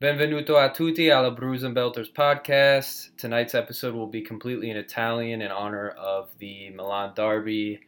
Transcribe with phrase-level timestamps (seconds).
[0.00, 3.16] Benvenuto a tutti alla Brews and Belters podcast.
[3.16, 7.80] Tonight's episode will be completely in Italian in honor of the Milan Derby.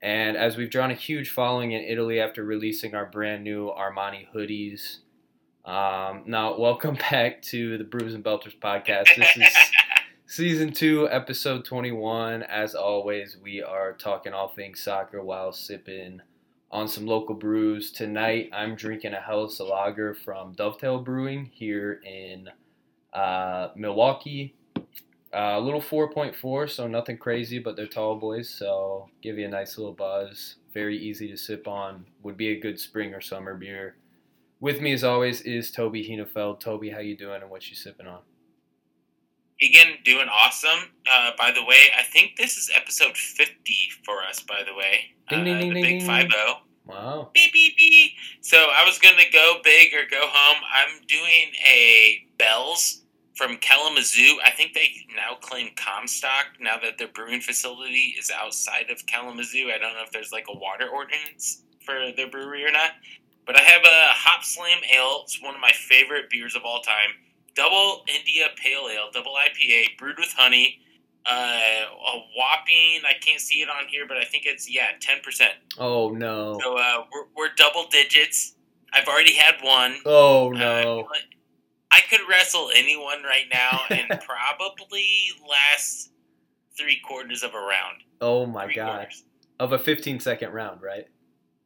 [0.00, 4.26] And as we've drawn a huge following in Italy after releasing our brand new Armani
[4.34, 5.00] hoodies,
[5.66, 9.14] um, now welcome back to the Brews and Belters podcast.
[9.14, 9.54] This is
[10.26, 12.44] season two, episode 21.
[12.44, 16.22] As always, we are talking all things soccer while sipping
[16.70, 17.90] on some local brews.
[17.90, 22.48] Tonight, I'm drinking a Helles Lager from Dovetail Brewing here in
[23.12, 24.54] uh, Milwaukee.
[25.34, 29.50] Uh, a little 4.4, so nothing crazy, but they're tall boys, so give you a
[29.50, 30.56] nice little buzz.
[30.72, 32.06] Very easy to sip on.
[32.22, 33.96] Would be a good spring or summer beer.
[34.60, 36.60] With me, as always, is Toby Hinefeld.
[36.60, 38.20] Toby, how you doing, and what you sipping on?
[39.60, 40.90] Again, doing awesome.
[41.10, 45.10] Uh, by the way, I think this is episode 50 for us, by the way.
[45.28, 46.06] Ding, uh, ding, ding, the big ding.
[46.06, 46.56] 5 0.
[46.86, 47.30] Wow.
[47.34, 48.12] Beep, beep, beep.
[48.40, 50.62] So I was going to go big or go home.
[50.72, 53.02] I'm doing a Bells
[53.34, 54.38] from Kalamazoo.
[54.44, 59.70] I think they now claim Comstock now that their brewing facility is outside of Kalamazoo.
[59.74, 62.92] I don't know if there's like a water ordinance for their brewery or not.
[63.46, 65.20] But I have a Hop Slam Ale.
[65.24, 67.10] It's one of my favorite beers of all time.
[67.58, 70.78] Double India Pale Ale, double IPA, brewed with honey.
[71.26, 71.32] Uh,
[71.90, 75.48] a whopping, I can't see it on here, but I think it's, yeah, 10%.
[75.76, 76.58] Oh, no.
[76.62, 78.54] So uh, we're, we're double digits.
[78.94, 79.96] I've already had one.
[80.06, 81.08] Oh, Uh, no.
[81.90, 85.04] I could wrestle anyone right now and probably
[85.48, 86.12] last
[86.78, 88.04] three quarters of a round.
[88.20, 88.96] Oh, my Three God.
[88.98, 89.24] quarters.
[89.58, 91.08] Of a 15 second round, right?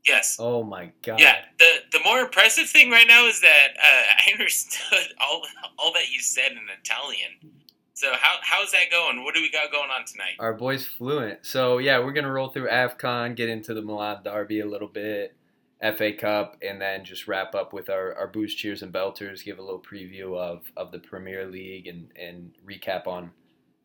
[0.07, 0.37] Yes.
[0.39, 1.21] Oh, my God.
[1.21, 1.37] Yeah.
[1.59, 5.43] The the more impressive thing right now is that uh, I understood all
[5.79, 7.61] all that you said in Italian.
[7.95, 9.23] So how how's that going?
[9.23, 10.35] What do we got going on tonight?
[10.41, 11.41] Our boy's fluent.
[11.43, 15.37] So yeah, we're gonna roll through AFCON, get into the Milan Derby a little bit,
[15.97, 19.59] FA Cup, and then just wrap up with our, our boost cheers and belters, give
[19.59, 23.31] a little preview of, of the Premier League and, and recap on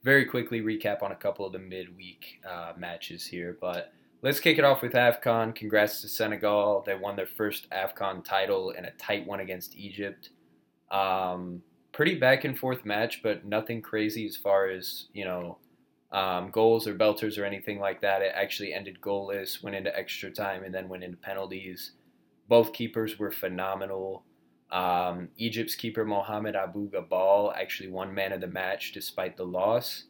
[0.03, 3.57] very quickly recap on a couple of the midweek uh, matches here.
[3.59, 3.93] But
[4.27, 5.55] let's kick it off with AFCON.
[5.55, 6.83] Congrats to Senegal.
[6.85, 10.31] They won their first AFCON title in a tight one against Egypt.
[10.91, 11.61] Um,
[11.93, 15.59] pretty back and forth match, but nothing crazy as far as, you know,
[16.11, 18.21] um, goals or belters or anything like that.
[18.21, 21.91] It actually ended goalless, went into extra time, and then went into penalties.
[22.49, 24.25] Both keepers were phenomenal.
[24.73, 30.03] Um, Egypt's keeper Mohamed Abu Gabal actually won man of the match despite the loss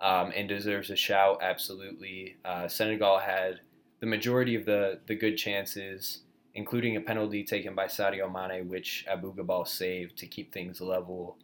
[0.00, 2.36] um, and deserves a shout, absolutely.
[2.44, 3.60] Uh, Senegal had
[4.00, 6.22] the majority of the, the good chances,
[6.54, 11.36] including a penalty taken by Sadio Mane, which Abu Gabal saved to keep things level.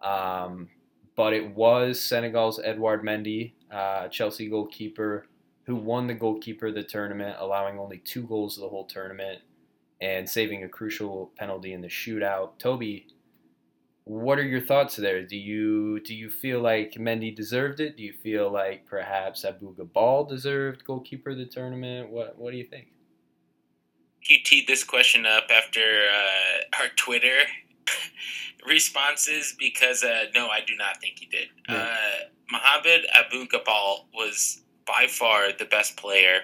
[0.00, 0.68] Um,
[1.14, 5.26] but it was Senegal's Edouard Mendy, uh, Chelsea goalkeeper,
[5.64, 9.40] who won the goalkeeper of the tournament, allowing only two goals the whole tournament
[10.00, 12.58] and saving a crucial penalty in the shootout.
[12.58, 13.06] Toby,
[14.04, 15.22] what are your thoughts there?
[15.24, 17.96] Do you do you feel like Mendy deserved it?
[17.96, 22.10] Do you feel like perhaps Abu Gabal deserved goalkeeper of the tournament?
[22.10, 22.88] What what do you think?
[24.24, 27.40] You teed this question up after uh, our Twitter
[28.66, 31.48] responses because uh, no, I do not think he did.
[31.68, 31.76] Yeah.
[31.76, 36.40] Uh, Mohamed Abu Gabal was by far the best player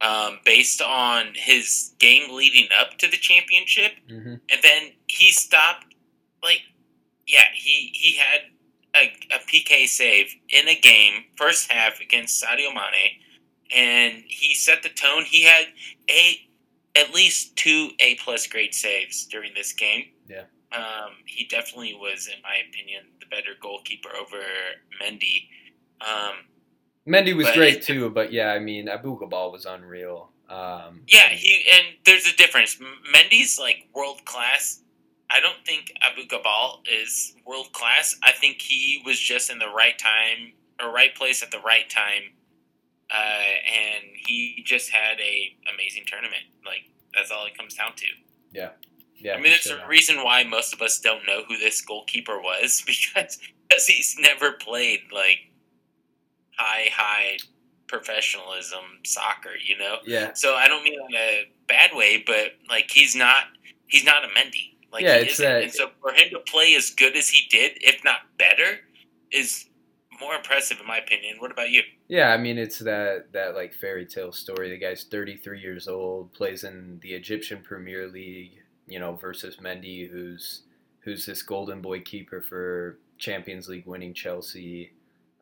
[0.00, 4.34] um, based on his game leading up to the championship, Mm-hmm.
[4.50, 5.86] and then he stopped.
[6.42, 6.60] Like,
[7.28, 8.40] yeah, he he had
[8.96, 13.20] a, a PK save in a game first half against Sadio Mane,
[13.74, 15.24] and he set the tone.
[15.24, 15.66] He had
[16.10, 16.40] a
[16.96, 20.06] at least two A plus grade saves during this game.
[20.28, 20.44] Yeah.
[20.72, 24.42] Um, he definitely was, in my opinion, the better goalkeeper over
[25.02, 25.48] Mendy.
[26.00, 26.34] Um,
[27.06, 30.30] Mendy was great too, but yeah, I mean Abu Gabal was unreal.
[30.48, 32.78] Um, yeah, he and there's a difference.
[33.14, 34.82] Mendy's like world class.
[35.30, 38.16] I don't think Abu Gabal is world class.
[38.22, 40.52] I think he was just in the right time
[40.82, 42.22] or right place at the right time,
[43.10, 43.14] uh,
[43.66, 46.44] and he just had a amazing tournament.
[46.64, 48.06] Like that's all it comes down to.
[48.52, 48.70] yeah,
[49.16, 51.80] Yeah, I mean, he there's a reason why most of us don't know who this
[51.82, 53.38] goalkeeper was because
[53.68, 55.40] because he's never played like
[56.56, 57.38] high high
[57.86, 59.56] professionalism soccer.
[59.62, 59.96] You know.
[60.06, 63.44] Yeah, So I don't mean in a bad way, but like he's not
[63.88, 64.67] he's not a Mendy.
[64.92, 67.72] Like Yeah, it's that- And so for him to play as good as he did,
[67.80, 68.80] if not better,
[69.30, 69.66] is
[70.20, 71.36] more impressive in my opinion.
[71.38, 71.82] What about you?
[72.08, 74.70] Yeah, I mean it's that that like fairy tale story.
[74.70, 78.52] The guy's 33 years old, plays in the Egyptian Premier League,
[78.86, 80.62] you know, versus Mendy, who's
[81.00, 84.92] who's this golden boy keeper for Champions League winning Chelsea.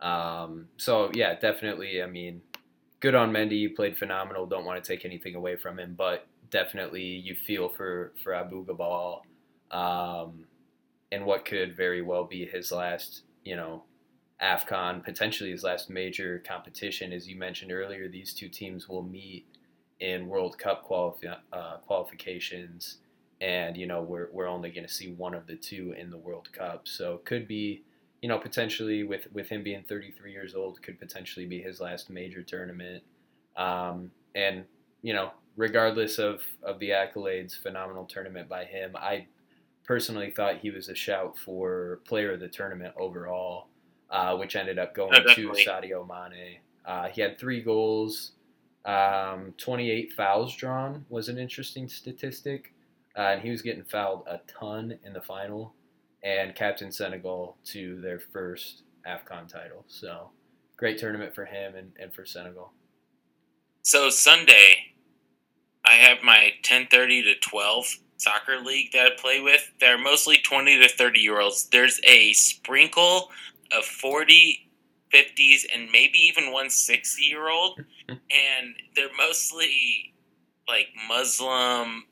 [0.01, 2.03] Um, so yeah, definitely.
[2.03, 2.43] I mean,
[3.01, 3.59] good on Mendy.
[3.59, 4.47] you played phenomenal.
[4.47, 8.67] Don't want to take anything away from him, but definitely you feel for for Abu
[8.67, 9.21] Gabal.
[9.71, 10.45] Um,
[11.13, 13.85] in what could very well be his last, you know,
[14.43, 17.13] AFCON, potentially his last major competition.
[17.13, 19.47] As you mentioned earlier, these two teams will meet
[20.01, 20.91] in World Cup
[21.53, 22.99] uh, qualifications,
[23.41, 26.19] and you know we're we're only going to see one of the two in the
[26.19, 27.83] World Cup, so could be
[28.21, 32.11] you know potentially with with him being 33 years old, could potentially be his last
[32.11, 33.03] major tournament,
[33.57, 34.65] um, and
[35.01, 38.95] you know regardless of of the accolades, phenomenal tournament by him.
[38.97, 39.27] I
[39.87, 43.69] personally thought he was a shout for player of the tournament overall,
[44.11, 46.59] uh, which ended up going to Sadio Mane.
[46.85, 48.33] Uh, he had three goals.
[48.85, 52.73] Um, 28 fouls drawn was an interesting statistic.
[53.17, 55.75] Uh, and he was getting fouled a ton in the final
[56.23, 59.85] and captain Senegal to their first AFCON title.
[59.87, 60.31] So
[60.77, 62.73] great tournament for him and, and for Senegal.
[63.83, 64.95] So Sunday,
[65.85, 69.71] I have my 10:30 to 12 soccer league that I play with.
[69.81, 71.67] They're mostly 20 to 30 year olds.
[71.67, 73.31] There's a sprinkle
[73.73, 74.69] of 40,
[75.13, 80.15] 50s, and maybe even one 60 year old, and they're mostly
[80.69, 82.05] like Muslim,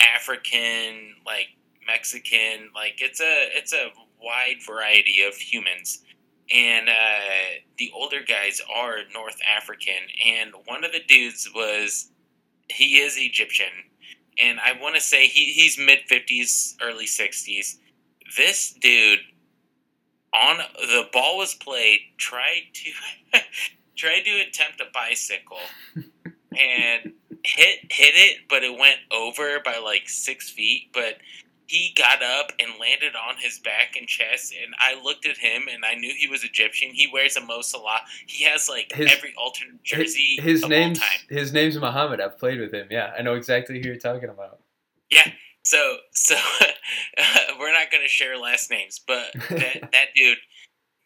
[0.00, 1.48] African, like
[1.86, 2.70] Mexican.
[2.74, 3.88] Like it's a it's a
[4.22, 6.02] wide variety of humans.
[6.52, 12.10] And uh, the older guys are North African, and one of the dudes was
[12.68, 13.68] he is Egyptian,
[14.42, 17.78] and I want to say he, he's mid fifties, early sixties.
[18.36, 19.20] This dude
[20.32, 23.40] on the ball was played, tried to
[23.96, 25.58] tried to attempt a bicycle
[26.58, 27.12] and
[27.44, 30.90] hit hit it, but it went over by like six feet.
[30.92, 31.18] But
[31.70, 35.68] he got up and landed on his back and chest, and I looked at him
[35.72, 36.90] and I knew he was Egyptian.
[36.92, 38.00] He wears a Mo Salah.
[38.26, 40.36] He has like his, every alternate jersey.
[40.40, 42.20] His, his name's his name's Muhammad.
[42.20, 42.88] I've played with him.
[42.90, 44.58] Yeah, I know exactly who you're talking about.
[45.12, 45.30] Yeah,
[45.62, 46.34] so so
[47.60, 50.38] we're not gonna share last names, but that that dude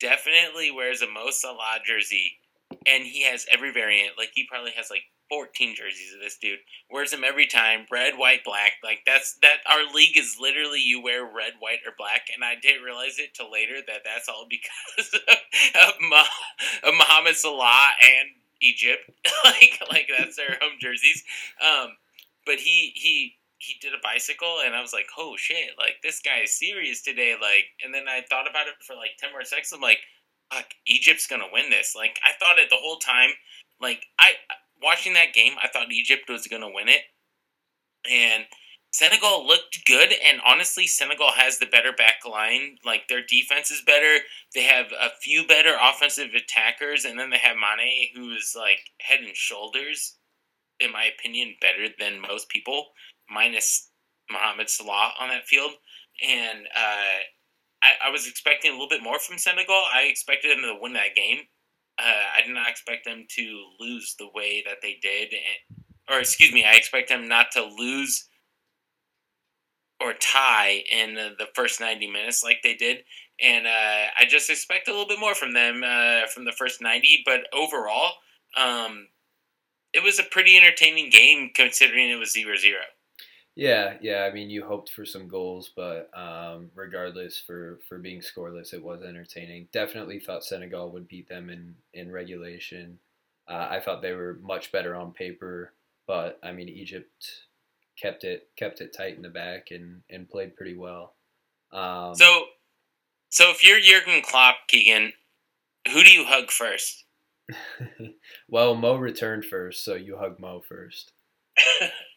[0.01, 2.39] definitely wears a Mo Salah jersey,
[2.87, 4.13] and he has every variant.
[4.17, 6.59] Like he probably has like 14 jerseys of this dude.
[6.91, 8.73] Wears them every time, red, white, black.
[8.83, 9.59] Like that's that.
[9.67, 13.35] Our league is literally you wear red, white, or black, and I didn't realize it
[13.35, 15.95] till later that that's all because of,
[16.83, 18.31] of Muhammad Salah and
[18.61, 19.11] Egypt.
[19.45, 21.25] like like that's their home jerseys.
[21.61, 21.97] Um,
[22.47, 26.21] but he he he did a bicycle and I was like, oh shit, like this
[26.21, 27.35] guy is serious today.
[27.41, 29.73] Like, and then I thought about it for like 10 more seconds.
[29.73, 30.01] I'm like,
[30.53, 31.95] fuck, Egypt's gonna win this.
[31.97, 33.31] Like, I thought it the whole time.
[33.81, 34.33] Like, I,
[34.83, 37.03] watching that game, I thought Egypt was gonna win it.
[38.11, 38.47] And
[38.95, 42.79] Senegal looked good, and honestly, Senegal has the better back line.
[42.85, 44.19] Like their defense is better.
[44.55, 48.91] They have a few better offensive attackers, and then they have Mane, who is like
[49.01, 50.17] head and shoulders,
[50.79, 52.93] in my opinion, better than most people
[53.29, 53.91] minus
[54.31, 55.73] Mohamed Salah on that field.
[56.25, 57.19] And uh,
[57.83, 59.83] I, I, was expecting a little bit more from Senegal.
[59.93, 61.39] I expected them to win that game.
[61.99, 65.33] Uh, I did not expect them to lose the way that they did.
[65.33, 68.29] And, or, excuse me, I expect them not to lose
[70.01, 72.99] or tie in the, the first 90 minutes like they did.
[73.43, 76.83] And uh, I just expect a little bit more from them uh, from the first
[76.83, 77.23] 90.
[77.25, 78.13] But overall,
[78.57, 79.09] um,
[79.93, 82.79] it was a pretty entertaining game considering it was 0 0.
[83.57, 84.25] Yeah, yeah.
[84.25, 88.83] I mean, you hoped for some goals, but um, regardless, for for being scoreless, it
[88.83, 89.69] was entertaining.
[89.73, 92.99] Definitely thought Senegal would beat them in in regulation.
[93.49, 95.73] Uh, I thought they were much better on paper,
[96.07, 97.13] but I mean, Egypt
[98.01, 101.15] kept it kept it tight in the back and and played pretty well.
[101.73, 102.45] Um, so,
[103.31, 105.13] so if you're Jurgen Klopp, Keegan,
[105.93, 107.05] who do you hug first?
[108.49, 111.13] well, Mo returned first, so you hug Mo first.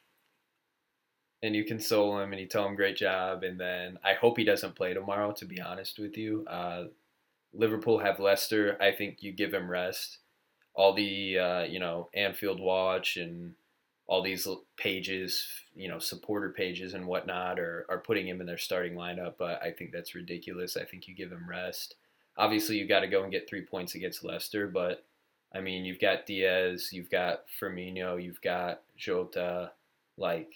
[1.48, 4.44] and you console him and you tell him great job and then I hope he
[4.44, 6.46] doesn't play tomorrow to be honest with you.
[6.48, 6.86] Uh,
[7.54, 8.77] Liverpool have Leicester.
[8.80, 10.20] I think you give him rest.
[10.75, 13.56] All the uh, you know Anfield Watch and
[14.08, 18.58] all these pages, you know, supporter pages and whatnot are, are putting him in their
[18.58, 20.77] starting lineup, but I think that's ridiculous.
[20.77, 21.96] I think you give him rest.
[22.38, 25.04] Obviously, you got to go and get three points against Leicester, but
[25.54, 29.72] I mean, you've got Diaz, you've got Firmino, you've got Jota.
[30.18, 30.54] Like,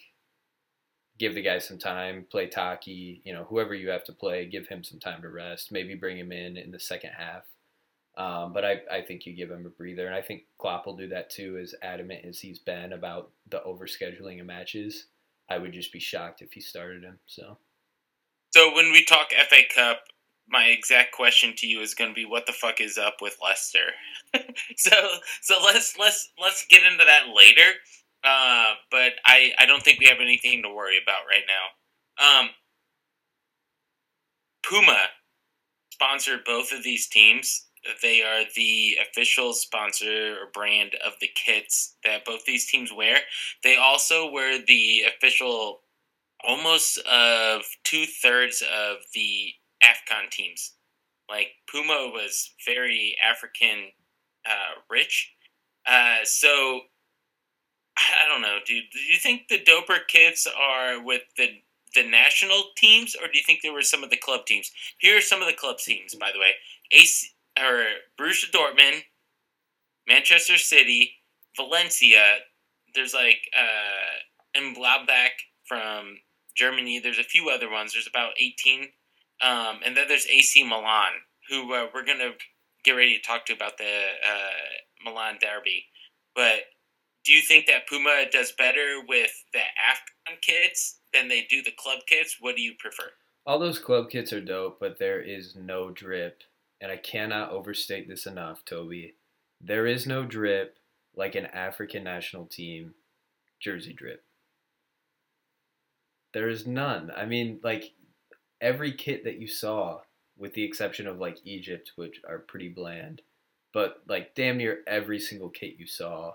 [1.21, 4.67] give the guy some time, play Taki, you know, whoever you have to play, give
[4.67, 7.43] him some time to rest, maybe bring him in in the second half.
[8.17, 10.97] Um, but I, I think you give him a breather, and I think Klopp will
[10.97, 15.05] do that too, as adamant as he's been about the overscheduling of matches.
[15.47, 17.19] I would just be shocked if he started him.
[17.27, 17.57] So,
[18.49, 20.01] so when we talk FA Cup,
[20.49, 23.37] my exact question to you is going to be, what the fuck is up with
[23.43, 23.91] Leicester?
[24.75, 24.95] so,
[25.41, 27.73] so let's let's let's get into that later.
[28.23, 32.41] Uh, but I, I don't think we have anything to worry about right now.
[32.41, 32.49] Um,
[34.63, 35.05] Puma
[35.91, 37.65] sponsored both of these teams.
[38.01, 43.19] They are the official sponsor or brand of the kits that both these teams wear.
[43.63, 45.81] They also were the official
[46.43, 50.73] almost of two thirds of the AFCON teams.
[51.29, 53.91] Like Puma was very African
[54.45, 55.33] uh, rich.
[55.87, 56.81] Uh, so
[58.23, 58.85] I don't know, dude.
[58.91, 61.61] Do you think the doper kids are with the
[61.93, 64.71] the national teams, or do you think there were some of the club teams?
[64.97, 66.53] Here are some of the club teams, by the way:
[66.91, 67.29] AC
[67.59, 67.85] or
[68.19, 69.03] Borussia Dortmund,
[70.07, 71.11] Manchester City,
[71.55, 72.37] Valencia.
[72.95, 75.31] There's like uh, and Gladbach
[75.65, 76.17] from
[76.55, 76.99] Germany.
[76.99, 77.93] There's a few other ones.
[77.93, 78.87] There's about 18,
[79.41, 81.11] um, and then there's AC Milan,
[81.49, 82.31] who uh, we're gonna
[82.83, 85.85] get ready to talk to about the uh, Milan derby.
[86.35, 86.61] But
[87.23, 91.73] do you think that Puma does better with the Afcon kits than they do the
[91.77, 92.37] club kits?
[92.39, 93.11] What do you prefer?
[93.45, 96.43] All those club kits are dope, but there is no drip.
[96.79, 99.15] And I cannot overstate this enough, Toby.
[99.59, 100.77] There is no drip
[101.15, 102.95] like an African national team
[103.59, 104.23] jersey drip.
[106.33, 107.11] There is none.
[107.15, 107.93] I mean, like
[108.59, 109.99] every kit that you saw,
[110.37, 113.21] with the exception of like Egypt, which are pretty bland,
[113.73, 116.31] but like damn near every single kit you saw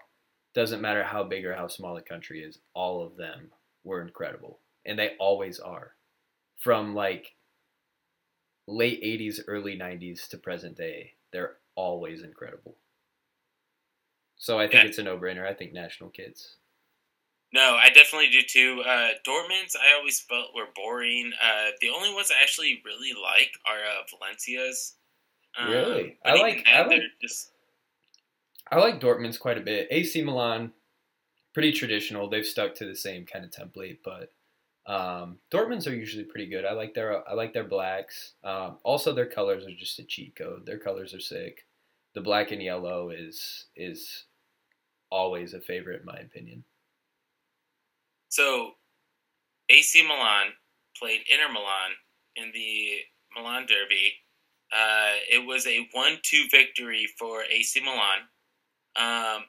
[0.56, 3.50] doesn't matter how big or how small the country is, all of them
[3.84, 4.58] were incredible.
[4.86, 5.92] And they always are.
[6.56, 7.34] From like
[8.66, 12.74] late 80s, early 90s to present day, they're always incredible.
[14.38, 14.88] So I think yeah.
[14.88, 15.46] it's a no brainer.
[15.46, 16.56] I think national kids.
[17.52, 18.82] No, I definitely do too.
[18.82, 21.32] Uh, Dortmunds, I always felt were boring.
[21.42, 24.94] Uh, the only ones I actually really like are uh, Valencia's.
[25.58, 26.66] Um, really, I like.
[26.66, 27.50] I like just
[28.70, 29.88] I like Dortmund's quite a bit.
[29.90, 30.72] AC Milan,
[31.54, 32.28] pretty traditional.
[32.28, 34.32] They've stuck to the same kind of template, but
[34.86, 36.64] um, Dortmund's are usually pretty good.
[36.64, 38.34] I like their I like their blacks.
[38.44, 40.64] Um, also, their colors are just a cheat code.
[40.66, 41.66] Their colors are sick.
[42.14, 44.24] The black and yellow is is
[45.10, 46.64] always a favorite in my opinion.
[48.28, 48.72] So,
[49.68, 50.48] AC Milan
[50.98, 51.92] played Inter Milan
[52.36, 52.98] in the
[53.34, 54.12] Milan Derby.
[54.72, 58.28] Uh, it was a one-two victory for AC Milan.
[58.98, 59.44] Um,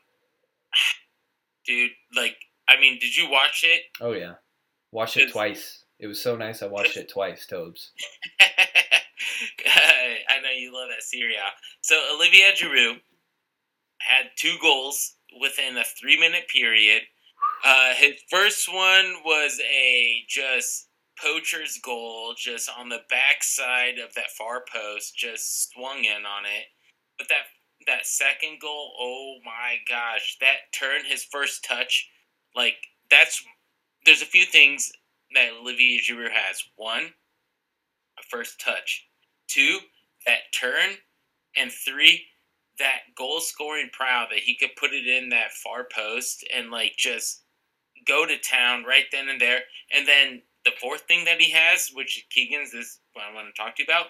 [1.65, 2.35] dude, like,
[2.67, 3.81] I mean, did you watch it?
[4.01, 4.33] Oh yeah,
[4.91, 5.83] watched it twice.
[5.99, 6.61] It was so nice.
[6.61, 7.91] I watched it twice, Tobes.
[8.41, 11.49] I know you love that Serie A.
[11.81, 12.99] So Olivier Giroud
[13.99, 17.01] had two goals within a three-minute period.
[17.65, 20.87] Uh, his first one was a just
[21.19, 26.67] poacher's goal, just on the backside of that far post, just swung in on it.
[27.17, 27.47] But that
[27.87, 32.09] that second goal, oh my gosh, that turn, his first touch,
[32.55, 32.75] like
[33.09, 33.43] that's
[34.05, 34.91] there's a few things
[35.33, 36.63] that Olivier Giroud has.
[36.75, 37.13] One,
[38.19, 39.07] a first touch.
[39.47, 39.79] Two,
[40.25, 40.97] that turn,
[41.55, 42.25] and three,
[42.79, 46.93] that goal scoring proud that he could put it in that far post and like
[46.97, 47.43] just
[48.05, 49.61] go to town right then and there.
[49.93, 53.61] And then the fourth thing that he has, which Keegan's is what I want to
[53.61, 54.07] talk to you about,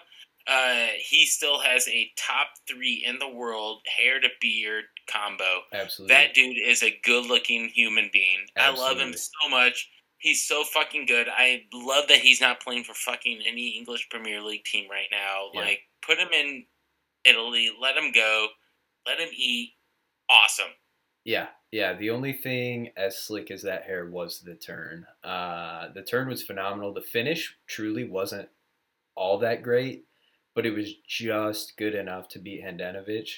[0.48, 5.62] uh, he still has a top three in the world hair to beard combo.
[5.72, 6.14] Absolutely.
[6.14, 8.46] That dude is a good looking human being.
[8.56, 8.84] Absolutely.
[8.84, 9.90] I love him so much.
[10.16, 11.28] He's so fucking good.
[11.30, 15.50] I love that he's not playing for fucking any English Premier League team right now.
[15.54, 15.60] Yeah.
[15.60, 16.64] Like, put him in
[17.24, 18.48] Italy, let him go,
[19.06, 19.74] let him eat.
[20.28, 20.72] Awesome.
[21.24, 21.92] Yeah, yeah.
[21.92, 25.06] The only thing as slick as that hair was the turn.
[25.22, 26.92] Uh, the turn was phenomenal.
[26.92, 28.48] The finish truly wasn't
[29.14, 30.04] all that great
[30.58, 33.28] but it was just good enough to beat Handanovic.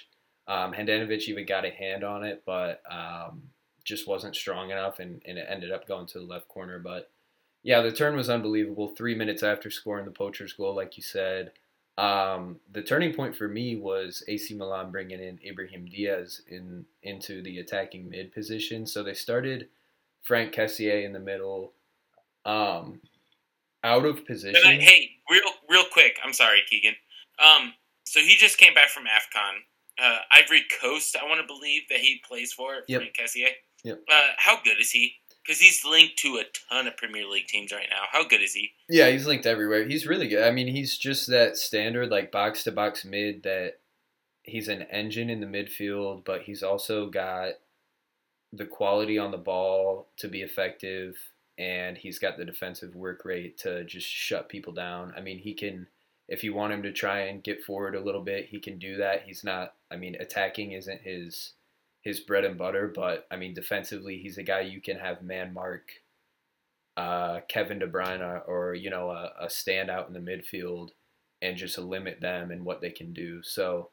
[0.49, 3.43] Um, Handanovic even got a hand on it, but um,
[3.85, 6.79] just wasn't strong enough, and, and it ended up going to the left corner.
[6.79, 7.11] But
[7.63, 8.89] yeah, the turn was unbelievable.
[8.89, 11.53] Three minutes after scoring the poacher's goal, like you said.
[11.99, 17.43] Um, the turning point for me was AC Milan bringing in Ibrahim Diaz in into
[17.43, 18.87] the attacking mid position.
[18.87, 19.69] So they started
[20.23, 21.75] Franck Kessié in the middle,
[22.47, 23.03] um,
[23.85, 24.63] out of position.
[24.65, 26.95] I, hey, real real quick, I'm sorry, Keegan.
[27.41, 29.61] Um, so he just came back from AFCON.
[30.03, 33.01] Uh, Ivory Coast, I want to believe that he plays for yep.
[33.01, 33.49] Franck Kessié.
[33.85, 34.03] Yep.
[34.11, 35.15] Uh, how good is he?
[35.45, 38.05] Because he's linked to a ton of Premier League teams right now.
[38.11, 38.71] How good is he?
[38.89, 39.87] Yeah, he's linked everywhere.
[39.87, 40.47] He's really good.
[40.47, 43.75] I mean, he's just that standard like box to box mid that
[44.43, 47.53] he's an engine in the midfield, but he's also got
[48.53, 51.17] the quality on the ball to be effective,
[51.59, 55.13] and he's got the defensive work rate to just shut people down.
[55.17, 55.87] I mean, he can
[56.31, 58.97] if you want him to try and get forward a little bit, he can do
[58.99, 59.25] that.
[59.27, 59.75] He's not.
[59.91, 61.55] I mean, attacking isn't his
[62.03, 65.53] his bread and butter, but I mean, defensively, he's a guy you can have man
[65.53, 65.91] mark
[66.97, 70.91] uh, Kevin De Bruyne or, or you know a, a standout in the midfield
[71.43, 73.43] and just limit them and what they can do.
[73.43, 73.91] So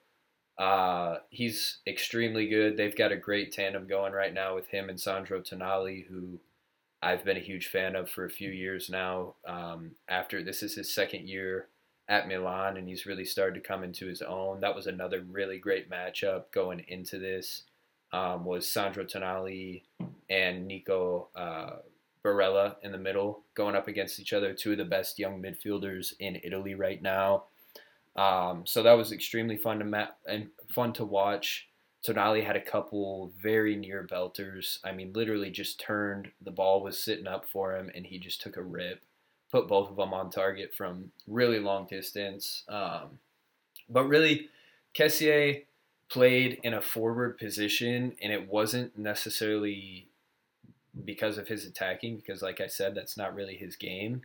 [0.59, 2.77] uh, he's extremely good.
[2.77, 6.39] They've got a great tandem going right now with him and Sandro Tonali, who
[7.01, 9.35] I've been a huge fan of for a few years now.
[9.47, 11.67] Um, after this is his second year
[12.09, 14.61] at Milan, and he's really started to come into his own.
[14.61, 17.63] That was another really great matchup going into this.
[18.13, 19.83] Um, was Sandro Tonali
[20.29, 21.77] and Nico uh,
[22.23, 26.13] Barella in the middle going up against each other, two of the best young midfielders
[26.19, 27.43] in Italy right now.
[28.15, 31.67] Um, so that was extremely fun to ma- and fun to watch.
[32.05, 34.79] Tonali had a couple very near belters.
[34.83, 36.29] I mean, literally just turned.
[36.41, 39.01] The ball was sitting up for him, and he just took a rip
[39.51, 42.63] put both of them on target from really long distance.
[42.67, 43.19] Um,
[43.89, 44.49] but really,
[44.97, 45.63] Kessié
[46.09, 50.07] played in a forward position, and it wasn't necessarily
[51.05, 54.23] because of his attacking, because, like I said, that's not really his game.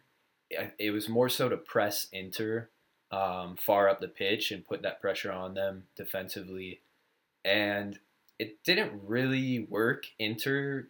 [0.78, 2.68] It was more so to press Inter
[3.10, 6.80] um, far up the pitch and put that pressure on them defensively.
[7.44, 7.98] And
[8.38, 10.06] it didn't really work.
[10.18, 10.88] Inter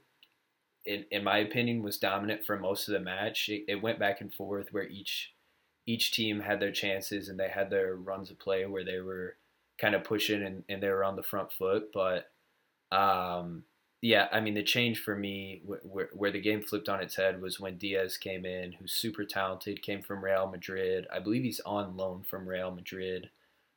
[0.84, 3.48] in, in my opinion, was dominant for most of the match.
[3.48, 5.32] It, it, went back and forth where each
[5.86, 9.36] each team had their chances and they had their runs of play where they were
[9.78, 11.90] kind of pushing and, and they were on the front foot.
[11.92, 12.30] But
[12.96, 13.64] um,
[14.00, 17.42] yeah, I mean, the change for me where, where the game flipped on its head
[17.42, 21.06] was when Diaz came in, who's super talented, came from Real Madrid.
[21.12, 23.30] I believe he's on loan from Real Madrid.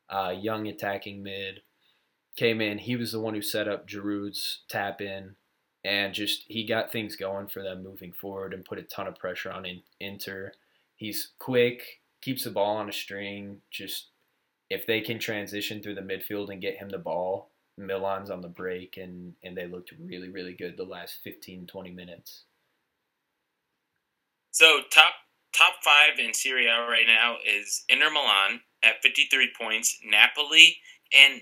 [0.09, 1.62] Uh, young attacking mid
[2.35, 2.79] came in.
[2.79, 5.35] He was the one who set up Giroud's tap in
[5.85, 9.15] and just he got things going for them moving forward and put a ton of
[9.15, 9.67] pressure on
[9.99, 10.51] Inter.
[10.95, 13.61] He's quick, keeps the ball on a string.
[13.69, 14.07] Just
[14.69, 18.47] if they can transition through the midfield and get him the ball, Milan's on the
[18.47, 22.45] break and and they looked really really good the last 15 20 minutes.
[24.49, 25.13] So top
[25.53, 30.77] top 5 in Serie A right now is Inter Milan at 53 points, Napoli
[31.13, 31.41] and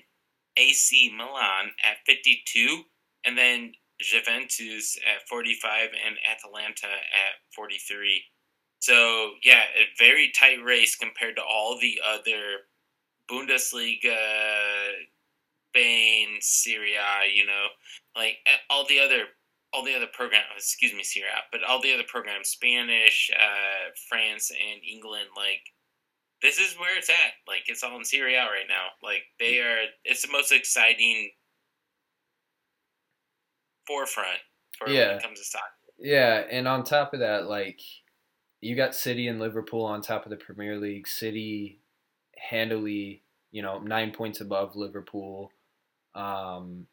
[0.58, 2.84] AC Milan at 52
[3.26, 8.24] and then Juventus at 45 and Atalanta at 43.
[8.80, 12.68] So, yeah, a very tight race compared to all the other
[13.32, 14.18] Bundesliga,
[15.74, 17.68] Spain, Serie A, you know,
[18.16, 19.26] like eh, all the other
[19.74, 23.90] all the other programs, excuse me, Serie A, but all the other programs, Spanish, uh,
[24.08, 25.62] France, and England, like
[26.44, 27.34] this is where it's at.
[27.48, 28.94] Like it's all in Serie A right now.
[29.02, 29.86] Like they are.
[30.04, 31.32] It's the most exciting
[33.88, 34.40] forefront
[34.78, 35.08] for yeah.
[35.08, 35.66] when it comes to soccer.
[36.00, 37.80] Yeah, and on top of that, like
[38.62, 41.08] you got City and Liverpool on top of the Premier League.
[41.08, 41.80] City
[42.38, 45.52] handily, you know, nine points above Liverpool.
[46.16, 46.88] Um,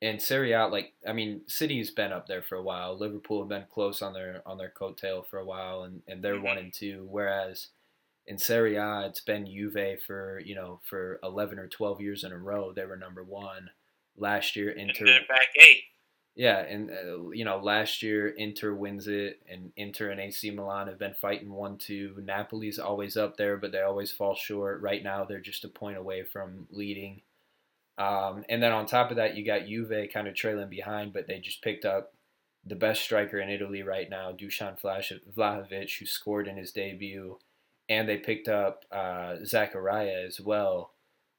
[0.00, 2.96] and Serie A, like I mean, City's been up there for a while.
[2.96, 6.34] Liverpool have been close on their on their coattail for a while, and, and they're
[6.34, 6.44] mm-hmm.
[6.44, 7.06] one and two.
[7.10, 7.68] Whereas
[8.26, 12.30] in Serie A, it's been Juve for you know for eleven or twelve years in
[12.30, 12.72] a row.
[12.72, 13.70] They were number one
[14.16, 14.70] last year.
[14.70, 15.82] Inter back eight.
[16.38, 20.86] Yeah, and uh, you know, last year Inter wins it, and Inter and AC Milan
[20.86, 22.14] have been fighting one two.
[22.16, 24.80] Napoli's always up there, but they always fall short.
[24.80, 27.22] Right now, they're just a point away from leading.
[27.98, 31.26] Um, and then on top of that, you got Juve kind of trailing behind, but
[31.26, 32.12] they just picked up
[32.64, 37.38] the best striker in Italy right now, Dusan Vlahovic, who scored in his debut,
[37.88, 40.92] and they picked up uh, Zakaria as well,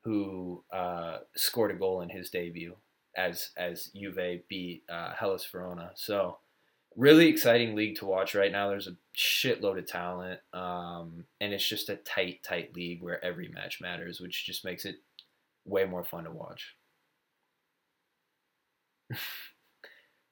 [0.04, 2.76] who uh, scored a goal in his debut
[3.16, 5.92] as as Juve beat uh, Hellas Verona.
[5.96, 6.38] So
[6.96, 8.70] really exciting league to watch right now.
[8.70, 13.48] There's a shitload of talent, um, and it's just a tight, tight league where every
[13.50, 14.96] match matters, which just makes it
[15.66, 16.76] way more fun to watch.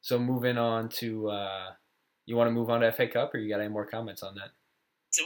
[0.01, 1.69] so moving on to, uh,
[2.25, 4.35] you want to move on to FA Cup, or you got any more comments on
[4.35, 4.51] that?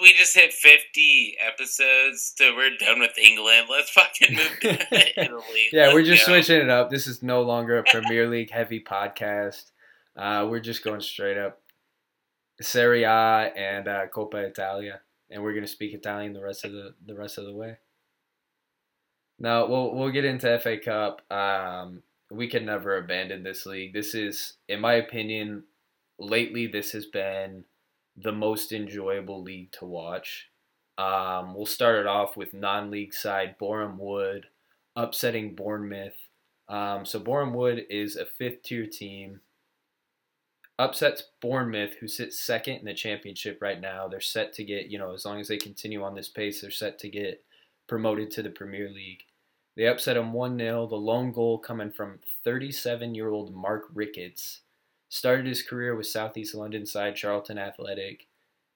[0.01, 3.67] We just hit 50 episodes, so we're done with England.
[3.69, 5.69] Let's fucking move to Italy.
[5.71, 6.33] yeah, Let's we're just go.
[6.33, 6.89] switching it up.
[6.89, 9.71] This is no longer a Premier League heavy podcast.
[10.15, 11.61] Uh, we're just going straight up
[12.61, 16.93] Serie A and uh, Coppa Italia, and we're gonna speak Italian the rest of the
[17.05, 17.77] the rest of the way.
[19.39, 21.21] Now we'll we'll get into FA Cup.
[21.31, 23.93] Um, we can never abandon this league.
[23.93, 25.63] This is, in my opinion,
[26.19, 27.65] lately this has been
[28.15, 30.49] the most enjoyable league to watch.
[30.97, 34.47] Um, we'll start it off with non-league side Boreham Wood
[34.95, 36.15] upsetting Bournemouth.
[36.67, 39.41] Um, so Boreham Wood is a fifth-tier team.
[40.77, 44.07] Upsets Bournemouth, who sits second in the championship right now.
[44.07, 46.71] They're set to get, you know, as long as they continue on this pace, they're
[46.71, 47.43] set to get
[47.87, 49.23] promoted to the Premier League.
[49.75, 50.87] They upset them 1 0.
[50.87, 54.61] The lone goal coming from 37 year old Mark Ricketts.
[55.13, 58.27] Started his career with Southeast London side Charlton Athletic.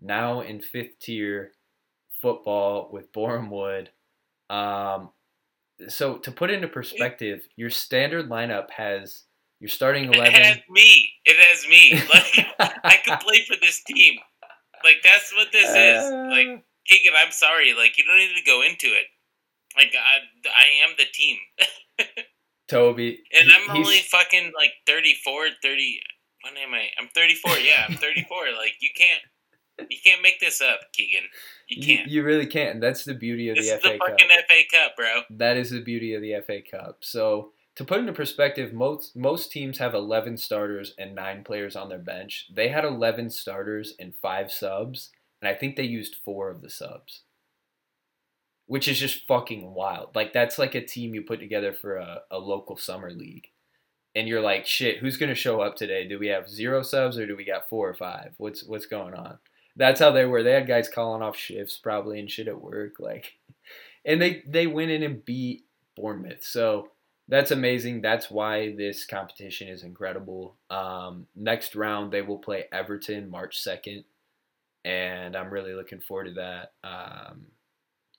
[0.01, 1.53] Now in fifth tier
[2.21, 3.89] football with Boreham Wood.
[4.49, 5.11] Um,
[5.87, 9.23] so to put into perspective, your standard lineup has
[9.61, 10.35] your starting eleven.
[10.35, 11.09] It has me.
[11.23, 12.03] It has me.
[12.59, 14.15] Like I could play for this team.
[14.83, 16.11] Like that's what this is.
[16.11, 17.73] Like Keegan, I'm sorry.
[17.73, 19.05] Like you don't need to go into it.
[19.77, 21.37] Like I, I am the team,
[22.67, 26.01] Toby, and I'm only fucking like 34, 30.
[26.45, 26.89] What am I?
[26.99, 27.57] I'm 34.
[27.57, 28.37] Yeah, I'm 34.
[28.57, 31.23] like you can't, you can't make this up, Keegan.
[31.67, 32.07] You you, can't.
[32.07, 32.75] you really can't.
[32.75, 34.07] And that's the beauty of this the is the FA Cup.
[34.09, 35.21] fucking FA Cup, bro.
[35.31, 36.97] That is the beauty of the FA Cup.
[37.01, 41.89] So to put into perspective, most most teams have eleven starters and nine players on
[41.89, 42.45] their bench.
[42.53, 45.09] They had eleven starters and five subs,
[45.41, 47.23] and I think they used four of the subs.
[48.67, 50.15] Which is just fucking wild.
[50.15, 53.47] Like that's like a team you put together for a, a local summer league.
[54.15, 56.07] And you're like, shit, who's gonna show up today?
[56.07, 58.33] Do we have zero subs or do we got four or five?
[58.37, 59.37] What's what's going on?
[59.75, 60.41] That's how they were.
[60.41, 62.95] They had guys calling off shifts probably and shit at work.
[62.99, 63.33] Like
[64.05, 66.43] and they they went in and beat Bournemouth.
[66.43, 66.89] So
[67.27, 68.01] that's amazing.
[68.01, 70.55] That's why this competition is incredible.
[70.69, 74.03] Um, next round they will play Everton March second,
[74.83, 76.73] and I'm really looking forward to that.
[76.83, 77.47] Um,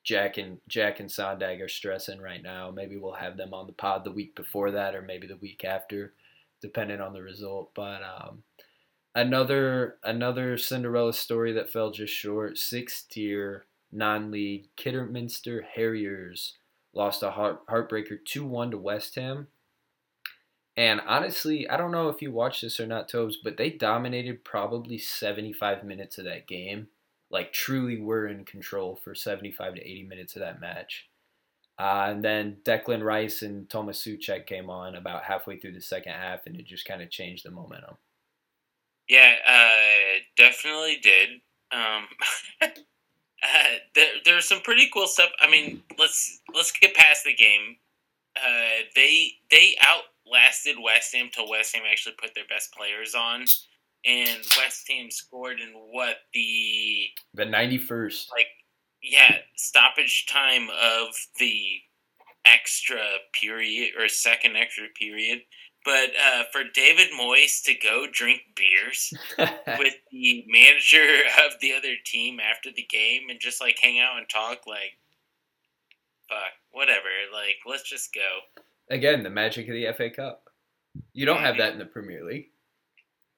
[0.07, 2.71] Jack and Jack and Sondag are stressing right now.
[2.71, 5.65] Maybe we'll have them on the pod the week before that, or maybe the week
[5.65, 6.13] after,
[6.61, 7.71] depending on the result.
[7.75, 8.43] But um,
[9.13, 12.57] another another Cinderella story that fell just short.
[12.57, 16.53] Sixth tier non-league Kidderminster Harriers
[16.93, 19.47] lost a heart, heartbreaker 2-1 to West Ham.
[20.77, 24.45] And honestly, I don't know if you watched this or not, Tobes, but they dominated
[24.45, 26.87] probably 75 minutes of that game.
[27.29, 31.07] Like, truly were in control for 75 to 80 minutes of that match.
[31.79, 36.13] Uh, and then Declan Rice and Thomas Soucek came on about halfway through the second
[36.13, 37.97] half, and it just kind of changed the momentum.
[39.07, 41.29] Yeah, uh, definitely did.
[41.71, 42.07] Um,
[42.61, 42.67] uh,
[43.93, 45.29] there, there's some pretty cool stuff.
[45.39, 47.77] I mean, let's let's get past the game.
[48.35, 53.45] Uh, they they outlasted West Ham till West Ham actually put their best players on,
[54.05, 58.31] and West Ham scored in what the The 91st.
[58.31, 58.47] like
[59.03, 61.07] yeah stoppage time of
[61.39, 61.63] the
[62.45, 63.01] extra
[63.39, 65.41] period or second extra period.
[65.85, 69.13] But uh, for David Moyes to go drink beers
[69.79, 74.17] with the manager of the other team after the game and just like hang out
[74.17, 74.97] and talk like
[76.27, 78.21] fuck whatever like let's just go
[78.89, 80.43] Again, the magic of the FA Cup.
[81.11, 82.51] You don't have that in the Premier League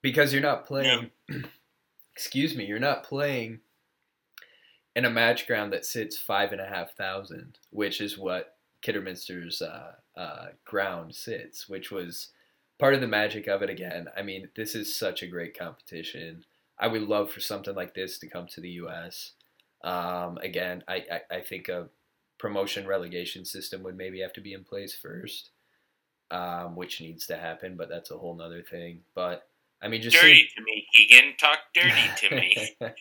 [0.02, 1.12] because you're not playing.
[2.20, 3.62] excuse me, you're not playing
[4.94, 9.62] in a match ground that sits five and a half thousand, which is what Kidderminster's
[9.62, 12.28] uh, uh, ground sits, which was
[12.78, 13.70] part of the magic of it.
[13.70, 16.44] Again, I mean, this is such a great competition.
[16.78, 19.32] I would love for something like this to come to the U.S.
[19.82, 21.88] Um, again, I, I, I think a
[22.38, 25.52] promotion relegation system would maybe have to be in place first,
[26.32, 29.04] um, which needs to happen, but that's a whole nother thing.
[29.16, 29.48] But
[29.82, 32.76] I mean, just dirty to me Keegan talk dirty to me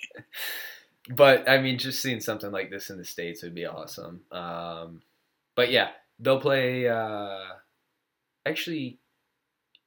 [1.11, 4.21] but I mean, just seeing something like this in the states would be awesome.
[4.31, 5.03] Um,
[5.55, 6.89] but yeah, they'll play.
[6.89, 7.41] Uh,
[8.47, 8.99] actually,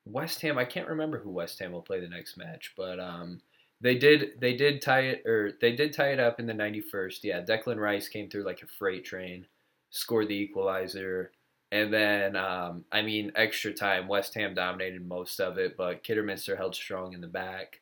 [0.05, 0.57] West Ham.
[0.57, 3.41] I can't remember who West Ham will play the next match, but um,
[3.81, 4.39] they did.
[4.39, 7.23] They did tie it, or they did tie it up in the ninety first.
[7.23, 9.45] Yeah, Declan Rice came through like a freight train,
[9.91, 11.31] scored the equalizer.
[11.71, 14.07] And then, um, I mean, extra time.
[14.07, 17.79] West Ham dominated most of it, but Kidderminster held strong in the back.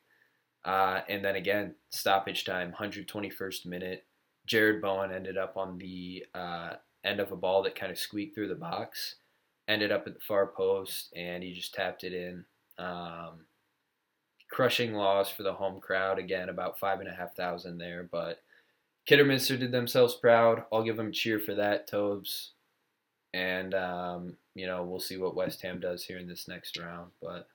[0.63, 4.05] Uh, and then again, stoppage time, 121st minute.
[4.47, 6.73] Jarrod Bowen ended up on the uh,
[7.03, 9.15] end of a ball that kind of squeaked through the box,
[9.67, 12.45] ended up at the far post, and he just tapped it in.
[12.77, 13.45] Um,
[14.51, 16.19] crushing loss for the home crowd.
[16.19, 18.41] Again, about five and a half thousand there, but
[19.05, 20.63] Kidderminster did themselves proud.
[20.71, 22.53] I'll give them a cheer for that, Tobes.
[23.33, 27.11] And um, you know, we'll see what West Ham does here in this next round.
[27.21, 27.47] But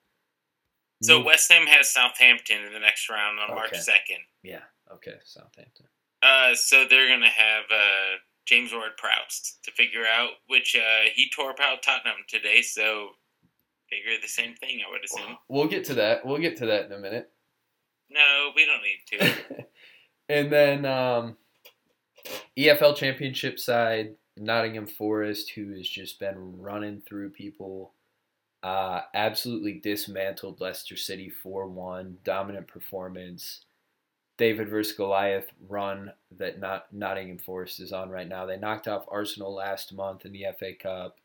[1.02, 4.60] so West Ham has Southampton in the next round on March 2nd yeah,
[4.92, 5.86] okay, Southampton.
[6.22, 11.50] uh, so they're gonna have uh, James Ward-Prowse to figure out which uh, he tore
[11.50, 13.10] about Tottenham today so
[13.90, 16.24] figure the same thing I would assume We'll get to that.
[16.24, 17.30] We'll get to that in a minute.
[18.08, 19.64] no we don't need to
[20.28, 21.36] and then um,
[22.56, 27.92] EFL Championship side, Nottingham Forest, who has just been running through people,
[28.62, 32.18] uh, absolutely dismantled Leicester City 4 1.
[32.24, 33.64] Dominant performance.
[34.36, 38.46] David versus Goliath run that not Nottingham Forest is on right now.
[38.46, 41.20] They knocked off Arsenal last month in the FA Cup,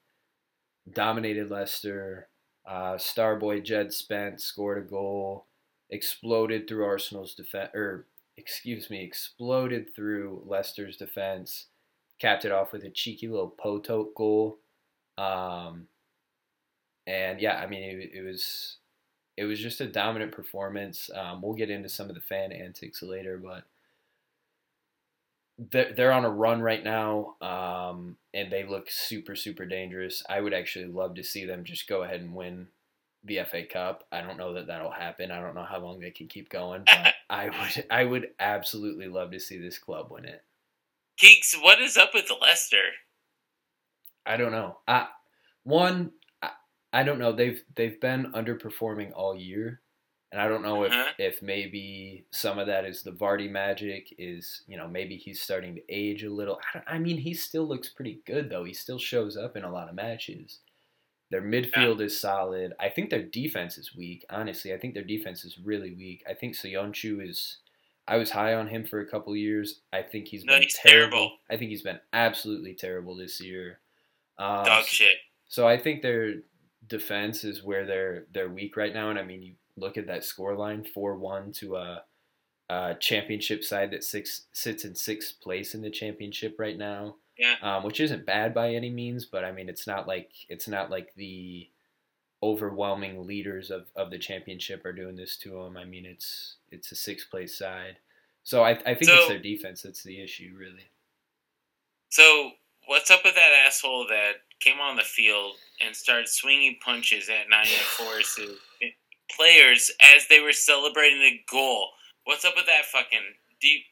[0.94, 2.28] dominated Leicester.
[2.68, 5.48] Uh, Starboy Djed Spence scored a goal,
[5.90, 8.06] exploded through Arsenal's defense, or
[8.38, 11.66] excuse me, exploded through Leicester's defense,
[12.20, 14.60] capped it off with a cheeky little Potoke goal.
[15.18, 15.88] Um,
[17.08, 18.78] and yeah, I mean, it, it was
[19.38, 21.10] it was just a dominant performance.
[21.16, 23.64] Um, we'll get into some of the fan antics later, but
[25.58, 30.24] they're, they're on a run right now, um, and they look super super dangerous.
[30.30, 32.68] I would actually love to see them just go ahead and win
[33.24, 34.06] the FA Cup.
[34.12, 35.32] I don't know that that'll happen.
[35.32, 39.08] I don't know how long they can keep going, but I would I would absolutely
[39.08, 40.44] love to see this club win it.
[41.20, 42.78] Geeks, what is up with Leicester?
[44.26, 44.78] I don't know.
[44.88, 45.08] I,
[45.64, 46.52] one, I,
[46.94, 47.32] I don't know.
[47.34, 49.82] They've they've been underperforming all year,
[50.32, 51.12] and I don't know Uh-huh.
[51.18, 54.14] if if maybe some of that is the Vardy magic.
[54.18, 56.60] Is you know maybe he's starting to age a little.
[56.74, 58.64] I, don't- I mean, he still looks pretty good though.
[58.64, 60.60] He still shows up in a lot of matches.
[61.32, 62.74] Their midfield is solid.
[62.80, 64.26] I think their defense is weak.
[64.32, 66.24] Honestly, I think their defense is really weak.
[66.30, 67.58] I think Soyuncu is.
[68.10, 69.82] I was high on him for a couple years.
[69.94, 71.18] I think he's No, been he's terrible.
[71.18, 71.32] terrible.
[71.50, 73.80] I think he's been absolutely terrible this year.
[74.38, 75.18] Um, Dog shit.
[75.48, 76.36] so I think their
[76.88, 79.10] defense is where they're they're weak right now.
[79.10, 82.04] And I mean, you look at that score line, four one to a,
[82.70, 87.16] a championship side that six sits in sixth place in the championship right now.
[87.38, 87.56] Yeah.
[87.62, 90.90] Um, which isn't bad by any means, but I mean, it's not like it's not
[90.90, 91.70] like the
[92.42, 95.78] overwhelming leaders of, of the championship are doing this to them.
[95.78, 97.98] I mean, it's it's a sixth place side.
[98.44, 100.88] So I, I think it's their defense that's the issue, really.
[102.10, 102.52] So,
[102.88, 107.50] what's up with that asshole that came on the field and started swinging punches at
[107.50, 108.40] Nottingham Forest
[109.36, 111.90] players as they were celebrating a goal?
[112.24, 113.20] What's up with that fucking?
[113.60, 113.84] deep?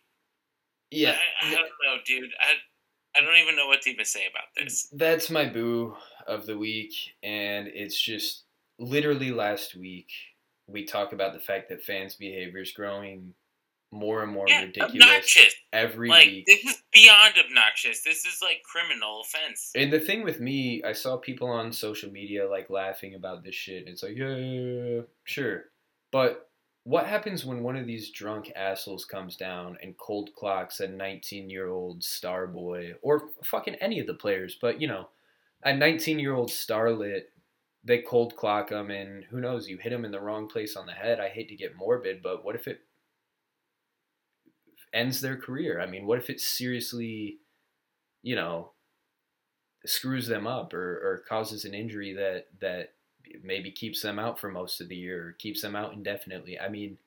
[0.91, 2.29] Yeah, I, I don't know, dude.
[2.39, 4.87] I I don't even know what to even say about this.
[4.93, 5.95] That's my boo
[6.27, 8.43] of the week, and it's just
[8.79, 10.09] literally last week
[10.67, 13.33] we talk about the fact that fans' behavior is growing
[13.91, 15.55] more and more Yeah, ridiculous obnoxious.
[15.71, 16.45] every Like week.
[16.45, 18.03] this is beyond obnoxious.
[18.03, 19.71] This is like criminal offense.
[19.75, 23.55] And the thing with me, I saw people on social media like laughing about this
[23.55, 23.79] shit.
[23.85, 25.65] And it's like, yeah, yeah, yeah, sure.
[26.11, 26.49] But
[26.83, 31.49] what happens when one of these drunk assholes comes down and cold clocks a 19
[31.49, 35.07] year old star boy, or fucking any of the players, but you know,
[35.63, 37.23] a 19 year old starlet,
[37.83, 40.85] they cold clock him, and who knows, you hit him in the wrong place on
[40.85, 41.19] the head.
[41.19, 42.81] I hate to get morbid, but what if it
[44.93, 45.79] ends their career?
[45.79, 47.37] I mean, what if it seriously,
[48.23, 48.71] you know,
[49.85, 52.89] screws them up or, or causes an injury that that
[53.43, 56.59] maybe keeps them out for most of the year or keeps them out indefinitely.
[56.59, 56.97] I mean,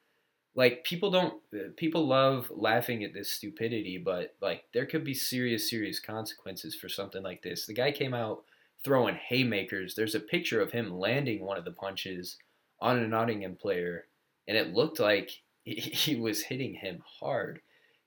[0.61, 5.14] like people don't uh, people love laughing at this stupidity, but like there could be
[5.14, 7.64] serious serious consequences for something like this.
[7.64, 8.42] The guy came out
[8.85, 9.94] throwing haymakers.
[9.94, 12.37] There's a picture of him landing one of the punches
[12.79, 14.05] on a Nottingham player
[14.46, 15.31] and it looked like
[15.64, 17.62] he, he was hitting him hard.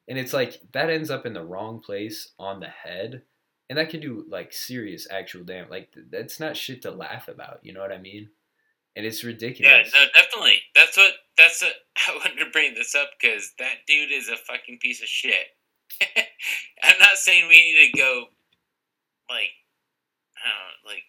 [0.08, 3.24] And it's like that ends up in the wrong place on the head
[3.68, 5.72] and that can do like serious actual damage.
[5.72, 7.62] Like that's not shit to laugh about.
[7.64, 8.30] You know what I mean?
[8.96, 9.92] And it's ridiculous.
[9.92, 10.58] Yeah, no, definitely.
[10.76, 11.14] That's what.
[11.38, 11.74] That's what
[12.08, 15.48] I wanted to bring this up because that dude is a fucking piece of shit.
[16.84, 18.26] I'm not saying we need to go,
[19.30, 19.52] like,
[20.38, 21.04] I don't know, like,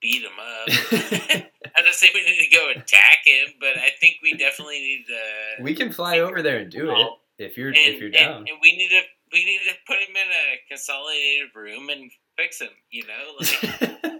[0.00, 1.42] beat him up.
[1.76, 5.04] I'm not saying we need to go attack him, but I think we definitely need
[5.08, 5.62] to.
[5.62, 7.06] we can fly over there and do it
[7.38, 8.38] if you're and, if you're down.
[8.38, 9.00] And, and we need to
[9.32, 12.68] we need to put him in a consolidated room and fix him.
[12.90, 14.15] You know, like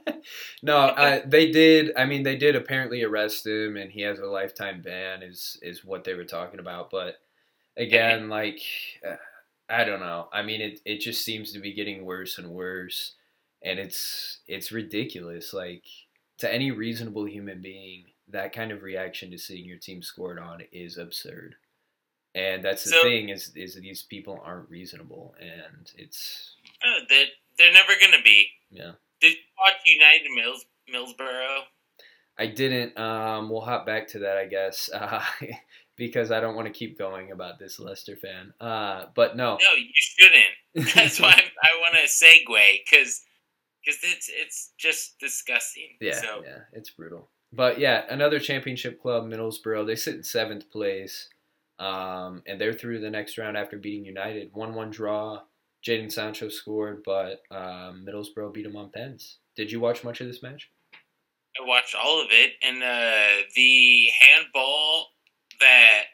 [0.67, 1.93] no, uh, they did.
[1.97, 5.23] I mean, they did apparently arrest him, and he has a lifetime ban.
[5.23, 6.91] Is is what they were talking about.
[6.91, 7.17] But
[7.77, 8.61] again, like
[9.09, 9.17] uh,
[9.69, 10.29] I don't know.
[10.33, 13.13] I mean, it it just seems to be getting worse and worse,
[13.63, 15.53] and it's it's ridiculous.
[15.53, 15.85] Like
[16.39, 20.63] to any reasonable human being, that kind of reaction to seeing your team scored on
[20.73, 21.55] is absurd.
[22.35, 27.27] And that's the So- thing is is these people aren't reasonable, and it's oh, they're,
[27.57, 28.47] they're never gonna be.
[28.71, 28.93] yeah.
[29.21, 31.61] Did you watch United Mills Millsboro?
[32.39, 32.99] I didn't.
[32.99, 35.23] Um, we'll hop back to that, I guess, uh,
[35.97, 38.53] because I don't want to keep going about this Leicester fan.
[38.61, 40.95] Uh, but no, No, you shouldn't.
[40.95, 43.23] That's why I'm, I want to segue because
[43.85, 45.97] because it's it's just disgusting.
[46.01, 47.31] yeah, So yeah, it's brutal.
[47.53, 49.87] But yeah, another championship club, Middlesbrough.
[49.87, 51.29] They sit in seventh place,
[51.79, 54.51] um, and they're through the next round after beating United.
[54.53, 55.41] One-one draw.
[55.87, 59.39] Jadon Sancho scored, but um, Middlesbrough beat them on pens.
[59.55, 60.71] Did you watch much of this match?
[61.59, 65.07] I watched all of it, and uh, the handball
[65.61, 66.05] that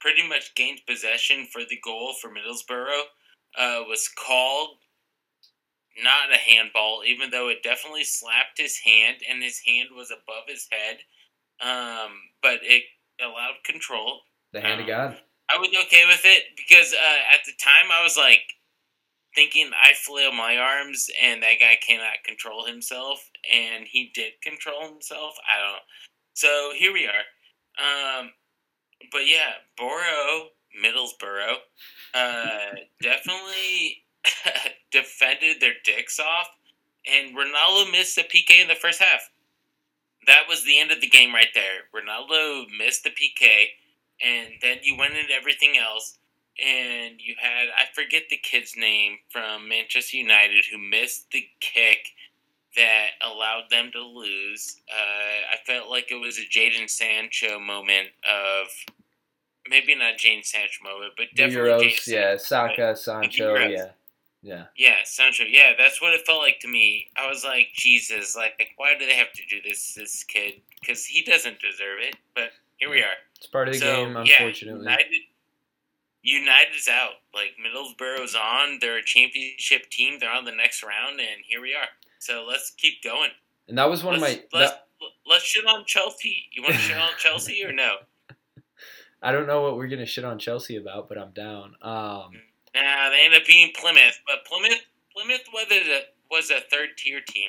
[0.00, 3.02] pretty much gained possession for the goal for Middlesbrough
[3.56, 4.76] uh, was called
[6.02, 10.44] not a handball, even though it definitely slapped his hand and his hand was above
[10.48, 10.98] his head.
[11.62, 12.10] Um,
[12.42, 12.82] but it
[13.22, 14.22] allowed control.
[14.52, 15.16] The hand of God.
[15.48, 18.42] I was okay with it because uh, at the time I was like
[19.34, 24.88] thinking I flail my arms and that guy cannot control himself, and he did control
[24.88, 25.34] himself.
[25.48, 25.82] I don't.
[26.34, 28.20] So here we are.
[28.20, 28.30] Um,
[29.10, 30.48] but yeah, Boro,
[30.82, 31.56] Middlesbrough,
[32.14, 34.04] uh, definitely
[34.92, 36.48] defended their dicks off,
[37.12, 39.30] and Ronaldo missed a PK in the first half.
[40.26, 41.82] That was the end of the game right there.
[41.94, 43.66] Ronaldo missed the PK,
[44.24, 46.18] and then you went into everything else
[46.58, 51.98] and you had I forget the kid's name from Manchester United who missed the kick
[52.76, 54.76] that allowed them to lose.
[54.90, 58.68] Uh, I felt like it was a Jadon Sancho moment of
[59.68, 63.86] maybe not Jadon Sancho moment, but definitely Euros, yeah, Saka, Sancho, yeah.
[64.44, 64.64] Yeah.
[64.76, 65.44] Yeah, Sancho.
[65.48, 67.08] Yeah, that's what it felt like to me.
[67.16, 70.60] I was like, Jesus, like, why do they have to do this, this kid?
[70.78, 72.16] Because he doesn't deserve it.
[72.34, 73.16] But here we are.
[73.38, 74.84] It's part of the so, game, unfortunately.
[74.84, 75.20] Yeah, United,
[76.24, 77.12] United's out.
[77.32, 78.78] Like Middlesbrough's on.
[78.80, 80.18] They're a championship team.
[80.18, 81.88] They're on the next round, and here we are.
[82.18, 83.30] So let's keep going.
[83.68, 84.58] And that was one let's, of my.
[84.58, 84.86] Let's, that,
[85.28, 86.46] let's shit on Chelsea.
[86.52, 87.96] You want to shit on Chelsea or no?
[89.22, 91.76] I don't know what we're gonna shit on Chelsea about, but I'm down.
[91.80, 92.32] Um,
[92.74, 94.84] nah, they end up being Plymouth, but Plymouth
[95.14, 97.48] Plymouth was a was a third tier team,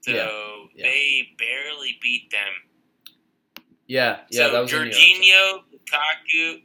[0.00, 0.24] so yeah,
[0.74, 0.84] yeah.
[0.84, 3.64] they barely beat them.
[3.88, 6.60] Yeah, yeah, so that was Jorginho, Lukaku,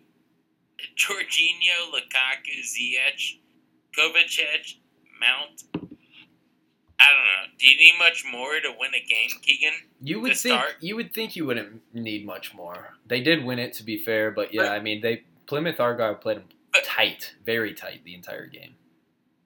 [0.97, 3.39] Jorginho, Lukaku, Ziyech,
[3.97, 4.75] Kovacic,
[5.19, 5.63] Mount.
[6.99, 7.53] I don't know.
[7.57, 9.73] Do you need much more to win a game, Keegan?
[10.01, 10.75] You would think start?
[10.79, 12.93] you would think you wouldn't need much more.
[13.07, 16.37] They did win it, to be fair, but yeah, I mean they Plymouth Argyle played
[16.37, 16.45] them
[16.85, 18.75] tight, very tight the entire game.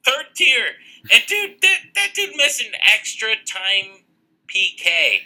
[0.05, 0.65] Third tier,
[1.11, 4.03] and dude, that that dude missed an extra time
[4.47, 5.19] PK.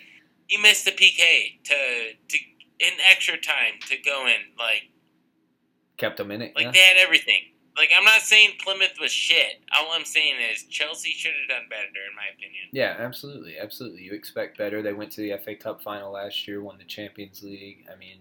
[0.48, 2.38] He missed the PK to to
[2.80, 4.58] in extra time to go in.
[4.58, 4.90] Like
[6.02, 6.54] kept them in it.
[6.56, 6.72] Like yeah.
[6.72, 7.42] they had everything.
[7.78, 9.62] Like I'm not saying Plymouth was shit.
[9.78, 12.64] All I'm saying is Chelsea should have done better, in my opinion.
[12.74, 14.02] Yeah, absolutely, absolutely.
[14.02, 14.82] You expect better.
[14.82, 17.86] They went to the FA Cup final last year, won the Champions League.
[17.92, 18.18] I mean,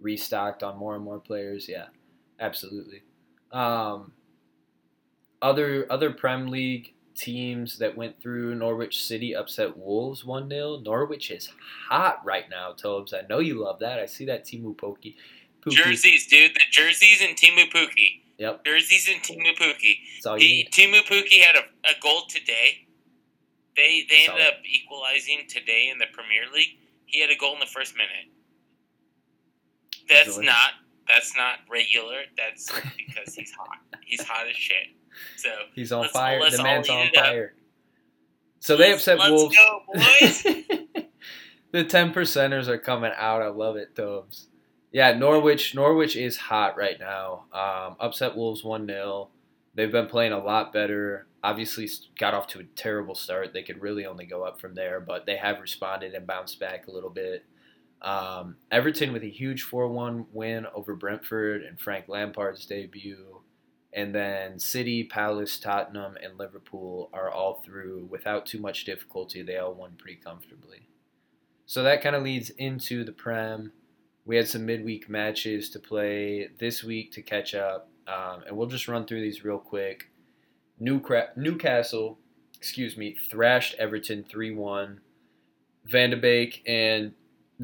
[0.00, 1.68] restocked on more and more players.
[1.68, 1.86] Yeah,
[2.38, 3.02] absolutely.
[3.50, 4.12] Um,
[5.42, 10.80] other other Prem League teams that went through Norwich City upset Wolves 1 0.
[10.84, 11.50] Norwich is
[11.88, 13.12] hot right now, Tobes.
[13.12, 13.98] I know you love that.
[13.98, 15.16] I see that Teemu Pukki.
[15.68, 15.76] Pukki.
[15.76, 16.54] Jerseys, dude.
[16.54, 18.22] The jerseys and Teemu Pukki.
[18.38, 18.64] Yep.
[18.64, 20.38] Jerseys and Teemu Pukki.
[20.38, 22.86] He, Teemu Pukki had a, a goal today.
[23.76, 26.78] They they ended up equalizing today in the Premier League.
[27.06, 28.32] He had a goal in the first minute.
[30.08, 30.72] That's not
[31.06, 32.22] that's not regular.
[32.36, 33.78] That's because he's hot.
[34.04, 34.88] He's hot as shit.
[35.36, 36.40] So he's on fire.
[36.50, 37.54] The man's on fire.
[38.60, 39.56] So they upset let's Wolves.
[39.56, 40.42] Go, boys.
[41.72, 43.42] the ten percenters are coming out.
[43.42, 44.47] I love it, Tobes.
[44.90, 45.74] Yeah, Norwich.
[45.74, 47.44] Norwich is hot right now.
[47.52, 49.28] Um, upset Wolves one 0
[49.74, 51.26] They've been playing a lot better.
[51.44, 53.52] Obviously, got off to a terrible start.
[53.52, 56.88] They could really only go up from there, but they have responded and bounced back
[56.88, 57.44] a little bit.
[58.02, 63.40] Um, Everton with a huge 4 1 win over Brentford and Frank Lampard's debut.
[63.92, 69.42] And then City, Palace, Tottenham, and Liverpool are all through without too much difficulty.
[69.42, 70.88] They all won pretty comfortably.
[71.66, 73.72] So that kind of leads into the Prem.
[74.28, 78.66] We had some midweek matches to play this week to catch up, um, and we'll
[78.66, 80.10] just run through these real quick.
[80.78, 82.18] Newcastle,
[82.54, 85.00] excuse me, thrashed Everton 3 1.
[85.86, 87.14] Van Beek and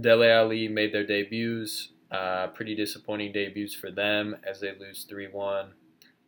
[0.01, 1.91] Dele Alli made their debuts.
[2.11, 5.67] Uh, pretty disappointing debuts for them as they lose 3 1.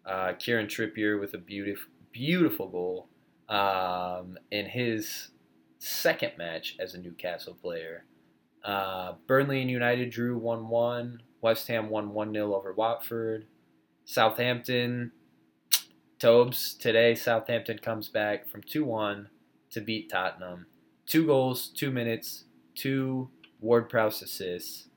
[0.04, 3.08] Uh, Kieran Trippier with a beautiful, beautiful goal
[3.48, 5.30] um, in his
[5.78, 8.04] second match as a Newcastle player.
[8.66, 11.22] Uh, Burnley and United drew 1 1.
[11.40, 13.46] West Ham won 1 0 over Watford.
[14.04, 15.12] Southampton,
[16.18, 19.28] Tobes, today Southampton comes back from 2 1
[19.70, 20.66] to beat Tottenham.
[21.06, 24.88] Two goals, two minutes, two Ward Prowse assists.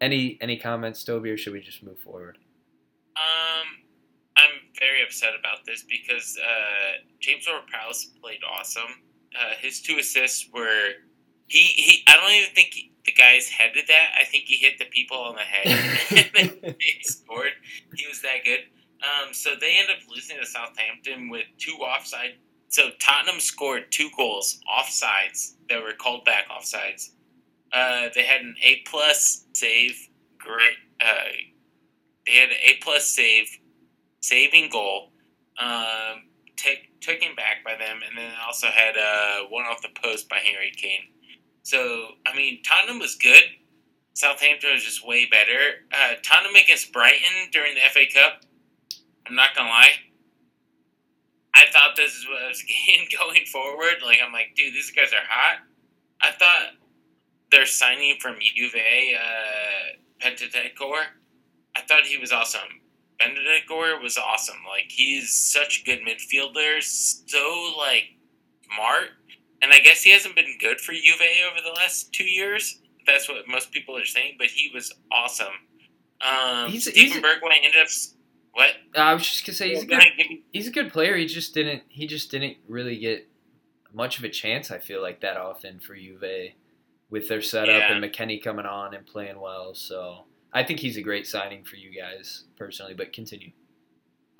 [0.00, 2.38] Any any comments, Toby, or should we just move forward?
[3.16, 3.66] Um,
[4.38, 9.02] I'm very upset about this because uh, James Ward Prowse played awesome.
[9.38, 10.92] Uh, his two assists were
[11.50, 14.10] he, he I don't even think he, the guy's headed that.
[14.18, 16.30] I think he hit the people on the head
[16.64, 17.52] and he scored.
[17.94, 18.60] He was that good.
[19.02, 22.34] Um, so they end up losing to Southampton with two offside.
[22.68, 27.10] So Tottenham scored two goals offsides that were called back offsides.
[27.72, 30.76] Uh, they had an A plus save, great.
[31.00, 31.32] Uh,
[32.26, 33.48] they had an A plus save,
[34.20, 35.12] saving goal.
[35.58, 40.28] Um, take, taken back by them, and then also had uh, one off the post
[40.28, 41.08] by Harry Kane.
[41.62, 43.42] So I mean, Tottenham was good.
[44.14, 45.86] Southampton was just way better.
[45.92, 48.42] Uh, Tottenham against Brighton during the FA Cup.
[49.26, 49.92] I'm not gonna lie.
[51.54, 52.64] I thought this was
[53.18, 53.96] going forward.
[54.04, 55.58] Like I'm like, dude, these guys are hot.
[56.22, 56.74] I thought
[57.50, 61.04] they're signing from Juve, uh, Bentancur,
[61.76, 62.60] I thought he was awesome.
[63.20, 64.58] Bentancur was awesome.
[64.68, 68.04] Like he's such a good midfielder, so like
[68.72, 69.10] smart.
[69.62, 72.80] And I guess he hasn't been good for Juve over the last two years.
[73.06, 74.36] That's what most people are saying.
[74.38, 75.52] But he was awesome.
[76.20, 77.88] Um, He's- Steven he's Bergwijn ended up
[78.52, 78.70] what?
[78.96, 81.16] I was just gonna say he's a good ahead, give me- he's a good player.
[81.16, 83.28] He just didn't he just didn't really get
[83.92, 84.70] much of a chance.
[84.70, 86.52] I feel like that often for Juve
[87.10, 87.92] with their setup Yeah.
[87.92, 89.74] and McKennie coming on and playing well.
[89.74, 92.94] So I think he's a great signing for you guys personally.
[92.94, 93.52] But continue.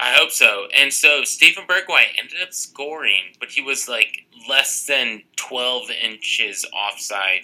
[0.03, 0.67] I hope so.
[0.75, 6.65] And so Steven Bergwijn ended up scoring, but he was like less than 12 inches
[6.73, 7.43] offside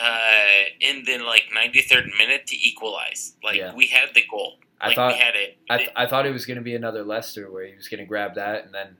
[0.00, 3.34] uh, in the like 93rd minute to equalize.
[3.42, 3.74] Like Yeah.
[3.74, 4.58] we had the goal.
[4.80, 5.58] I like thought we had it.
[5.70, 8.00] I, th- I thought it was going to be another Leicester where he was going
[8.00, 8.96] to grab that and then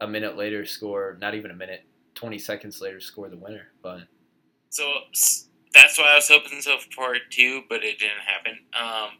[0.00, 1.84] a minute later score, not even a minute,
[2.16, 3.68] 20 seconds later score the winner.
[3.82, 4.00] But
[4.68, 4.84] so
[5.72, 8.58] that's why I was hoping so for it too, but it didn't happen.
[8.78, 9.10] Um,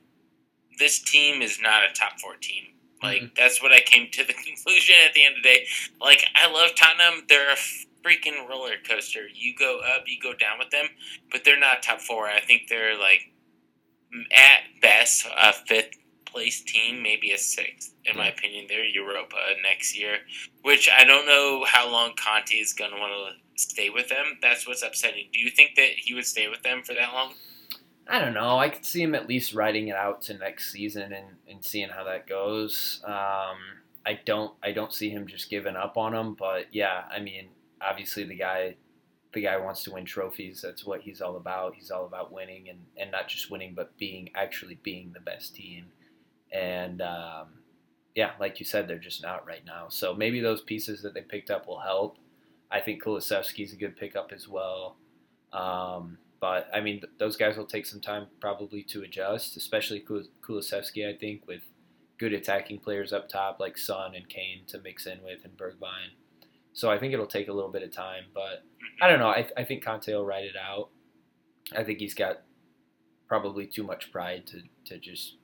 [0.78, 2.64] this team is not a top four team.
[3.02, 3.34] Like Mhm.
[3.36, 5.66] that's what I came to the conclusion at the end of the day.
[6.00, 7.24] Like I love Tottenham.
[7.28, 7.56] They're a
[8.04, 9.26] freaking roller coaster.
[9.32, 10.86] You go up, you go down with them,
[11.30, 12.28] but they're not top four.
[12.28, 13.30] I think they're like
[14.36, 15.92] at best a fifth
[16.26, 17.94] place team, maybe a sixth.
[18.04, 20.18] In my opinion, they're Europa next year,
[20.62, 24.38] which I don't know how long Conte is going to want to stay with them.
[24.42, 25.28] That's what's upsetting.
[25.32, 27.34] Do you think that he would stay with them for that long?
[28.12, 28.58] I don't know.
[28.58, 31.88] I could see him at least riding it out to next season and, and seeing
[31.88, 33.00] how that goes.
[33.06, 33.56] Um,
[34.04, 37.48] I don't I don't see him just giving up on him, but yeah, I mean,
[37.80, 38.76] obviously the guy
[39.32, 40.60] the guy wants to win trophies.
[40.60, 41.74] That's what he's all about.
[41.74, 45.56] He's all about winning and, and not just winning, but being actually being the best
[45.56, 45.86] team.
[46.52, 47.46] And um,
[48.14, 49.86] yeah, like you said, they're just not right now.
[49.88, 52.18] So maybe those pieces that they picked up will help.
[52.70, 54.96] I think Kulusevski's a good pickup as well.
[55.54, 60.00] Um, but I mean, th- those guys will take some time probably to adjust, especially
[60.00, 61.08] Kul- Kulusevski.
[61.08, 61.62] I think with
[62.18, 66.16] good attacking players up top like Son and Kane to mix in with and Bergwijn.
[66.72, 68.64] So I think it'll take a little bit of time, but
[69.00, 69.28] I don't know.
[69.28, 70.88] I, I think Conte will ride it out.
[71.76, 72.40] I think he's got
[73.28, 75.36] probably too much pride to, to just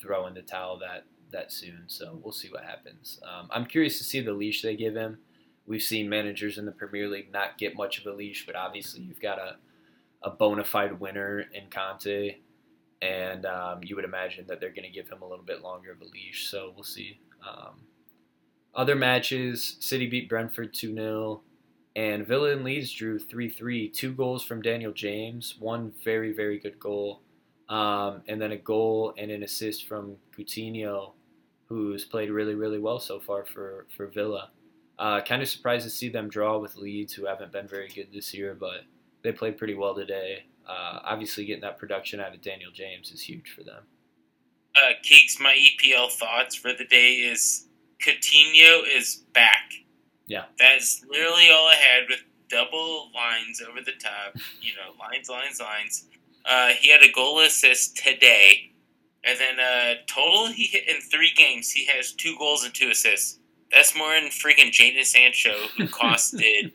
[0.00, 1.84] throw in the towel that that soon.
[1.86, 3.20] So we'll see what happens.
[3.22, 5.18] Um, I'm curious to see the leash they give him.
[5.66, 9.02] We've seen managers in the Premier League not get much of a leash, but obviously
[9.02, 9.56] you've got a
[10.24, 12.36] a bona fide winner in Conte,
[13.00, 15.92] and um, you would imagine that they're going to give him a little bit longer
[15.92, 16.48] of a leash.
[16.48, 17.20] So we'll see.
[17.46, 17.82] Um,
[18.74, 21.42] other matches: City beat Brentford two 0
[21.94, 23.88] and Villa and Leeds drew three three.
[23.88, 27.20] Two goals from Daniel James, one very very good goal,
[27.68, 31.12] um, and then a goal and an assist from Coutinho,
[31.66, 34.50] who's played really really well so far for for Villa.
[34.98, 38.08] Uh, kind of surprised to see them draw with Leeds, who haven't been very good
[38.12, 38.82] this year, but
[39.22, 40.44] they played pretty well today.
[40.68, 43.82] Uh, obviously, getting that production out of Daniel James is huge for them.
[44.74, 47.66] Uh, Keeks, my EPL thoughts for the day is
[48.02, 49.72] Coutinho is back.
[50.26, 50.44] Yeah.
[50.58, 54.36] That's literally all I had with double lines over the top.
[54.62, 56.06] You know, lines, lines, lines.
[56.44, 58.72] Uh, he had a goal assist today.
[59.24, 62.90] And then uh, total, he hit in three games, he has two goals and two
[62.90, 63.38] assists.
[63.72, 66.72] That's more than freaking Jadon Sancho, who costed,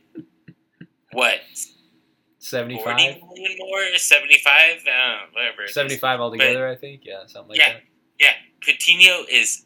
[1.12, 1.40] what,
[2.50, 2.96] 40 75?
[2.98, 3.98] million more?
[3.98, 4.52] 75?
[4.54, 5.68] I know, whatever.
[5.68, 7.02] 75 altogether, I think.
[7.04, 7.74] Yeah, something like Yeah.
[7.74, 7.84] that.
[8.20, 9.66] Yeah, Coutinho is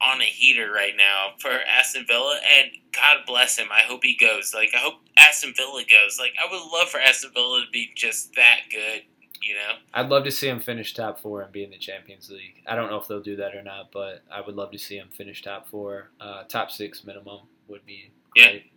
[0.00, 3.68] on a heater right now for Aston Villa, and God bless him.
[3.72, 4.52] I hope he goes.
[4.54, 6.18] Like, I hope Aston Villa goes.
[6.18, 9.02] Like, I would love for Aston Villa to be just that good,
[9.42, 9.76] you know?
[9.94, 12.62] I'd love to see him finish top four and be in the Champions League.
[12.66, 14.96] I don't know if they'll do that or not, but I would love to see
[14.98, 16.10] him finish top four.
[16.20, 18.54] Uh, top six minimum would be great.
[18.66, 18.70] Yeah.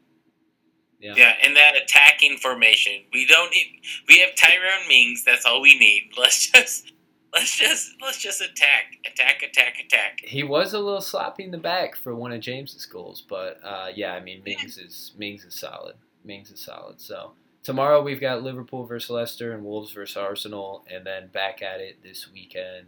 [1.00, 3.04] Yeah, and that attacking formation.
[3.14, 3.82] We don't need.
[4.08, 5.24] We have Tyrone Mings.
[5.24, 6.12] That's all we need.
[6.18, 6.93] Let's just.
[7.34, 10.22] Let's just let's just attack, attack, attack, attack.
[10.24, 13.88] He was a little sloppy in the back for one of James's goals, but uh,
[13.93, 15.95] yeah, I mean Mings is Mings is solid.
[16.24, 17.02] Mings is solid.
[17.02, 17.34] So
[17.64, 22.02] tomorrow we've got Liverpool versus Leicester and Wolves versus Arsenal, and then back at it
[22.02, 22.88] this weekend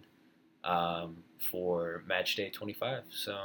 [0.64, 3.04] um, for match day 25.
[3.12, 3.38] So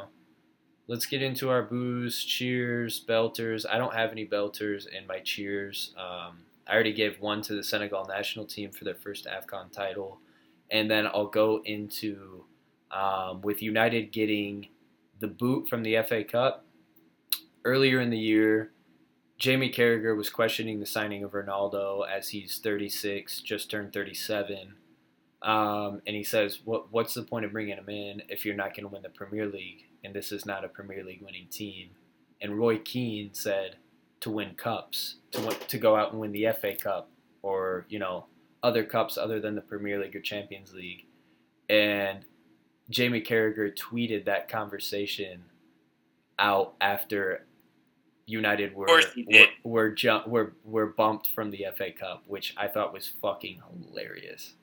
[0.87, 3.65] let's get into our boos, cheers, belters.
[3.69, 5.95] I don't have any belters in my cheers.
[5.97, 10.19] Um, I already gave one to the Senegal national team for their first AFCON title.
[10.71, 12.45] And then I'll go into
[12.91, 14.69] um, with United getting
[15.21, 16.65] the boot from the FA Cup
[17.65, 18.71] earlier in the year.
[19.39, 24.75] Jamie Carragher was questioning the signing of Ronaldo as he's 36, just turned 37.
[25.43, 28.75] Um, and he says, what, What's the point of bringing him in if you're not
[28.75, 29.87] going to win the Premier League?
[30.05, 31.91] And this is not a Premier League winning team.
[32.41, 33.77] And Roy Keane said,
[34.21, 37.09] To win cups, to, win, to go out and win the FA Cup
[37.43, 38.27] or, you know,
[38.63, 41.07] other cups other than the Premier League or Champions League.
[41.69, 42.25] And
[42.91, 45.45] Jamie Carragher tweeted that conversation
[46.39, 47.47] out after
[48.27, 52.93] United were were were, jump, were were bumped from the FA Cup, which I thought
[52.93, 54.55] was fucking hilarious.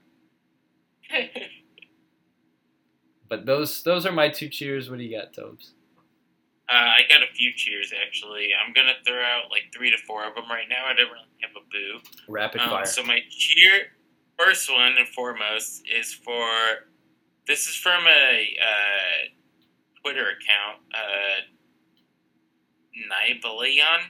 [3.32, 4.90] but those those are my two cheers.
[4.90, 5.72] What do you got, Tobes?
[6.70, 8.50] Uh, I got a few cheers actually.
[8.54, 10.86] I'm gonna throw out like three to four of them right now.
[10.86, 12.10] I don't really have a boo.
[12.28, 12.86] Rapid um, fire.
[12.86, 13.94] So my cheer,
[14.38, 16.46] first one and foremost, is for.
[17.48, 19.30] This is from a uh,
[20.02, 20.82] Twitter account.
[20.94, 21.42] Uh,
[23.10, 24.02] Nibellion,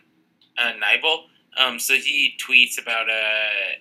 [0.57, 1.25] uh, Nibel.
[1.59, 3.77] Um, so he tweets about uh,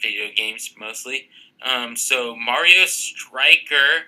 [0.00, 1.28] video games mostly.
[1.62, 4.06] Um, so Mario Striker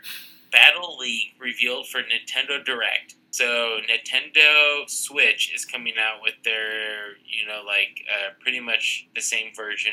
[0.51, 3.17] Battle League revealed for Nintendo Direct.
[3.31, 9.21] So Nintendo Switch is coming out with their, you know, like uh, pretty much the
[9.21, 9.93] same version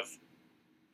[0.00, 0.08] of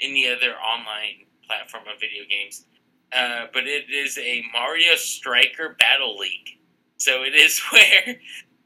[0.00, 2.64] any other online platform of video games.
[3.12, 6.59] Uh, but it is a Mario Striker Battle League.
[6.96, 8.16] So it is where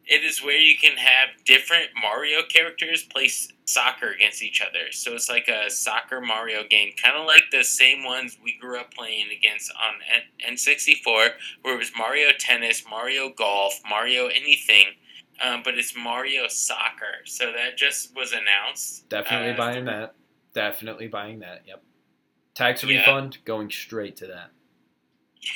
[0.07, 3.29] it is where you can have different Mario characters play
[3.65, 4.93] soccer against each other.
[4.93, 8.79] So it's like a soccer Mario game, kind of like the same ones we grew
[8.79, 9.95] up playing against on
[10.49, 11.31] N64,
[11.63, 14.87] where it was Mario Tennis, Mario Golf, Mario anything.
[15.43, 17.25] Um, but it's Mario Soccer.
[17.27, 19.09] So that just was announced.
[19.11, 20.15] Definitely uh, buying that.
[20.55, 21.63] Definitely buying that.
[21.67, 21.83] Yep.
[22.55, 23.01] Tax yeah.
[23.01, 24.51] refund going straight to that.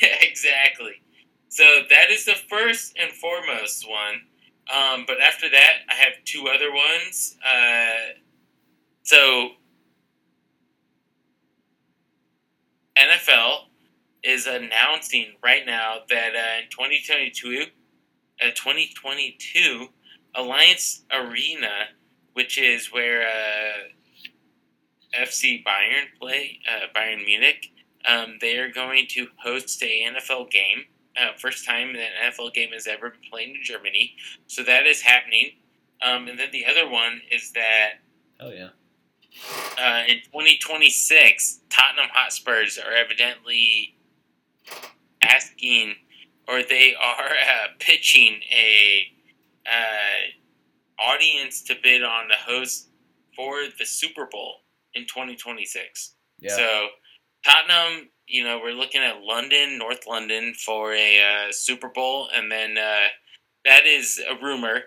[0.00, 1.02] Yeah, exactly.
[1.48, 4.20] So that is the first and foremost one.
[4.70, 7.36] Um, but after that, I have two other ones.
[7.44, 8.14] Uh,
[9.02, 9.50] so
[12.96, 13.64] NFL
[14.22, 17.64] is announcing right now that uh, in 2022,
[18.42, 19.88] uh, 2022,
[20.36, 21.88] Allianz Arena,
[22.34, 27.72] which is where uh, FC Bayern play, uh, Bayern Munich,
[28.08, 30.84] um, they are going to host a NFL game
[31.20, 34.14] uh, first time that an NFL game has ever been played in Germany.
[34.46, 35.52] So that is happening.
[36.02, 38.00] Um, and then the other one is that.
[38.40, 38.70] Oh yeah.
[39.78, 43.96] Uh, in 2026, Tottenham Hotspurs are evidently
[45.22, 45.94] asking,
[46.48, 49.06] or they are uh, pitching a
[49.66, 52.88] uh, audience to bid on the host
[53.36, 54.56] for the Super Bowl
[54.94, 56.14] in 2026.
[56.40, 56.56] Yeah.
[56.56, 56.88] So
[57.44, 62.50] Tottenham you know, we're looking at London, North London for a uh, Super Bowl, and
[62.50, 63.08] then uh,
[63.64, 64.82] that is a rumor.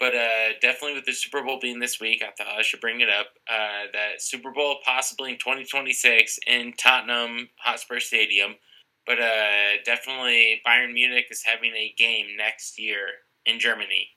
[0.00, 3.00] But uh, definitely with the Super Bowl being this week, I thought I should bring
[3.00, 3.28] it up.
[3.50, 8.54] Uh, that Super Bowl possibly in 2026 in Tottenham Hotspur Stadium.
[9.06, 13.06] But uh, definitely Bayern Munich is having a game next year
[13.44, 14.08] in Germany.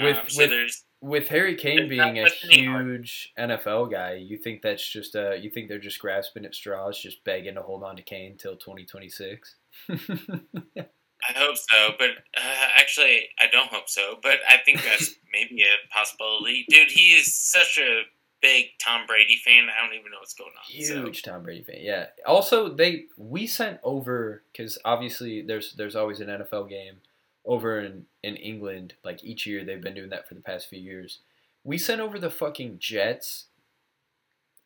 [0.00, 4.62] With, um, so with, there's with Harry Kane being a huge NFL guy, you think
[4.62, 7.96] that's just uh you think they're just grasping at straws, just begging to hold on
[7.96, 9.56] to Kane till 2026?
[9.90, 14.18] I hope so, but uh, actually, I don't hope so.
[14.22, 16.66] But I think that's maybe a possibility.
[16.68, 18.02] Dude, he is such a
[18.42, 19.68] big Tom Brady fan.
[19.68, 20.64] I don't even know what's going on.
[20.66, 21.30] Huge so.
[21.32, 21.78] Tom Brady fan.
[21.80, 22.06] Yeah.
[22.26, 26.96] Also, they we sent over because obviously there's there's always an NFL game
[27.44, 30.80] over in, in England, like each year, they've been doing that for the past few
[30.80, 31.20] years.
[31.62, 33.46] We sent over the fucking Jets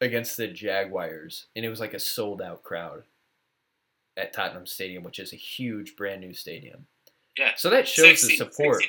[0.00, 3.02] against the Jaguars, and it was like a sold out crowd
[4.16, 6.86] at Tottenham Stadium, which is a huge brand new stadium.
[7.36, 7.52] Yeah.
[7.56, 8.82] So that shows 60, the support.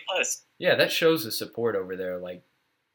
[0.58, 2.18] Yeah, that shows the support over there.
[2.18, 2.44] Like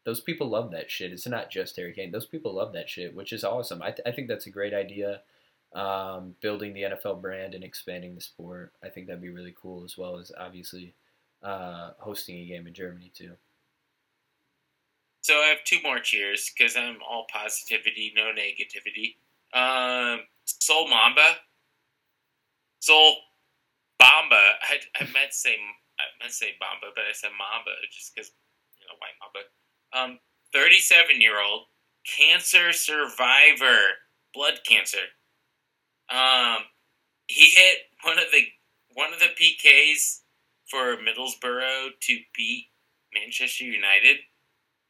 [0.05, 1.13] those people love that shit.
[1.13, 2.11] It's not just Harry Kane.
[2.11, 3.83] Those people love that shit, which is awesome.
[3.83, 5.21] I, th- I think that's a great idea
[5.75, 8.73] um, building the NFL brand and expanding the sport.
[8.83, 10.95] I think that'd be really cool, as well as obviously
[11.43, 13.33] uh, hosting a game in Germany too.
[15.23, 19.17] So I have two more cheers because I'm all positivity, no negativity.
[19.59, 21.37] Um, Sol Mamba,
[22.81, 23.17] Sol
[24.01, 24.53] Bamba.
[24.69, 25.57] I, I meant to say
[25.99, 28.31] I meant to say Bamba, but I said Mamba just because
[28.79, 30.13] you know white Mamba.
[30.15, 30.19] Um,
[30.53, 31.65] 37 year old
[32.05, 33.79] cancer survivor,
[34.35, 34.99] blood cancer
[36.11, 36.59] um,
[37.27, 38.45] he hit one of the
[38.95, 40.21] one of the PKs
[40.69, 42.67] for Middlesbrough to beat
[43.15, 44.19] Manchester United.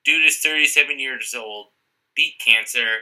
[0.05, 1.69] Dude is 37 years old,
[2.15, 2.99] beat cancer.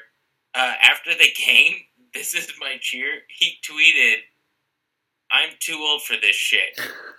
[0.55, 1.75] Uh, after the game,
[2.15, 3.23] this is my cheer.
[3.29, 4.19] He tweeted,
[5.33, 6.79] I'm too old for this shit.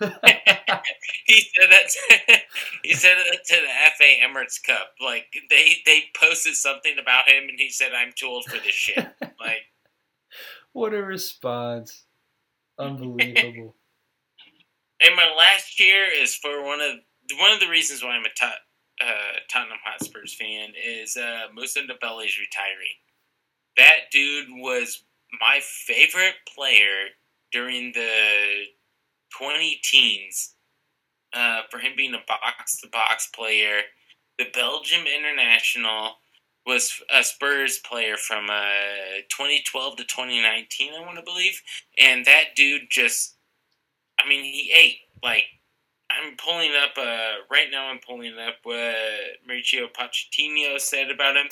[1.26, 1.88] he said that.
[1.88, 2.38] To,
[2.84, 4.94] he said that to the FA Emirates Cup.
[5.02, 8.74] Like they they posted something about him, and he said, "I'm too old for this
[8.74, 9.04] shit."
[9.40, 9.62] Like,
[10.74, 12.04] what a response!
[12.78, 13.74] Unbelievable.
[15.00, 16.96] and my last year is for one of
[17.38, 18.52] one of the reasons why I'm a tot,
[19.00, 22.98] uh, Tottenham Hotspurs fan is uh, Mousa Dembele is retiring.
[23.76, 25.04] That dude was
[25.40, 27.08] my favorite player
[27.50, 28.64] during the
[29.38, 30.54] 20 teens
[31.32, 33.80] uh, for him being a box to box player.
[34.38, 36.16] The Belgium international
[36.66, 41.60] was a Spurs player from uh, 2012 to 2019, I want to believe.
[41.98, 43.36] And that dude just,
[44.18, 44.98] I mean, he ate.
[45.22, 45.44] Like,
[46.10, 48.94] I'm pulling up, uh, right now I'm pulling up what
[49.48, 51.46] Mauricio Pochettino said about him.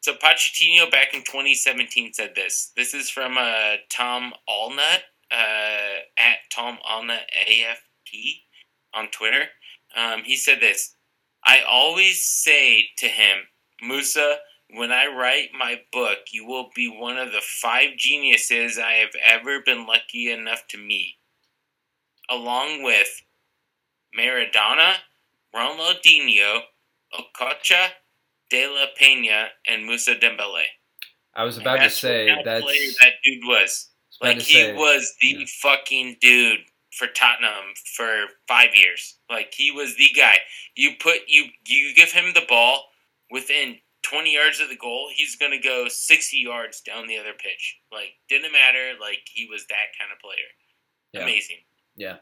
[0.00, 2.72] So Pochettino back in 2017 said this.
[2.76, 5.00] This is from uh, Tom Allnut
[5.32, 8.16] uh, at Tom Alna AFT
[8.94, 9.44] on Twitter.
[9.96, 10.94] Um, he said this
[11.44, 13.38] I always say to him,
[13.82, 14.36] Mousa,
[14.76, 19.14] when I write my book, you will be one of the five geniuses I have
[19.22, 21.14] ever been lucky enough to meet,
[22.28, 23.22] along with
[24.18, 24.94] Maradona,
[25.54, 26.60] Ronaldinho,
[27.12, 27.88] Okocha,
[28.50, 30.64] De La Pena, and Mousa Dembele.
[31.34, 33.90] I was about to say that's that dude was.
[34.22, 35.44] Like he say, was the yeah.
[35.60, 36.60] fucking dude
[36.92, 39.16] for Tottenham for five years.
[39.28, 40.38] Like he was the guy.
[40.76, 42.84] You put you you give him the ball
[43.30, 47.78] within twenty yards of the goal, he's gonna go sixty yards down the other pitch.
[47.90, 48.92] Like didn't matter.
[49.00, 50.52] Like he was that kind of player.
[51.12, 51.22] Yeah.
[51.22, 51.58] Amazing.
[51.96, 52.16] Yeah,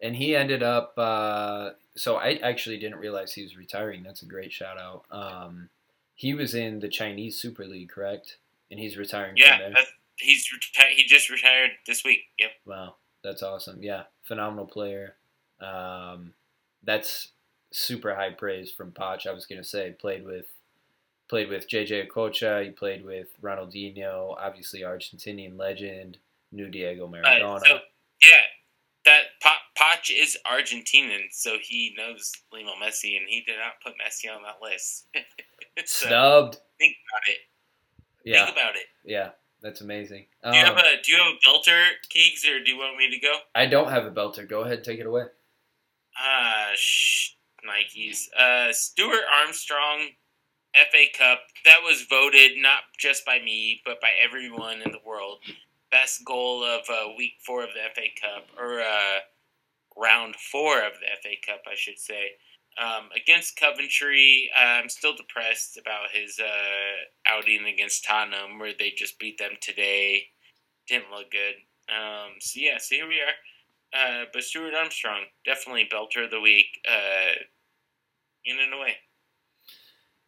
[0.00, 0.94] and he ended up.
[0.96, 4.02] Uh, so I actually didn't realize he was retiring.
[4.02, 5.04] That's a great shout out.
[5.10, 5.68] Um,
[6.14, 8.38] he was in the Chinese Super League, correct?
[8.70, 9.34] And he's retiring.
[9.36, 9.70] Yeah,
[10.16, 12.20] he's reti- he just retired this week.
[12.38, 12.50] Yep.
[12.66, 13.82] Wow, that's awesome.
[13.82, 15.14] Yeah, phenomenal player.
[15.60, 16.32] Um,
[16.82, 17.28] that's
[17.70, 19.26] super high praise from Poch.
[19.26, 20.46] I was gonna say played with
[21.28, 22.64] played with JJ Okocha.
[22.64, 26.18] He played with Ronaldinho, obviously Argentinian legend.
[26.52, 27.56] knew Diego Maradona.
[27.56, 27.78] Uh, so,
[28.22, 28.42] yeah,
[29.04, 29.22] that
[29.78, 34.42] Poch is Argentinian, so he knows Lionel Messi, and he did not put Messi on
[34.42, 35.06] that list.
[35.86, 36.58] so, Snubbed.
[36.78, 37.38] Think about it.
[38.24, 38.44] Yeah.
[38.44, 38.86] Think about it.
[39.04, 39.30] Yeah.
[39.60, 40.26] That's amazing.
[40.44, 42.96] Do you have um, a Do you have a belter, Keegs, or do you want
[42.96, 43.38] me to go?
[43.54, 44.48] I don't have a belter.
[44.48, 45.24] Go ahead, take it away.
[46.16, 47.32] Ah, uh, sh-
[47.66, 48.32] Nikes.
[48.38, 50.10] Uh, Stuart Armstrong,
[50.90, 51.40] FA Cup.
[51.64, 55.38] That was voted not just by me, but by everyone in the world.
[55.90, 59.20] Best goal of uh, week four of the FA Cup, or uh,
[59.96, 62.32] round four of the FA Cup, I should say.
[62.78, 66.46] Um, against Coventry, I'm still depressed about his uh,
[67.26, 70.26] outing against Tottenham, where they just beat them today.
[70.86, 71.54] Didn't look good.
[71.88, 73.34] Um, so yeah, so here we are.
[73.92, 77.40] Uh, but Stuart Armstrong, definitely belter of the week, uh,
[78.44, 78.96] in and away.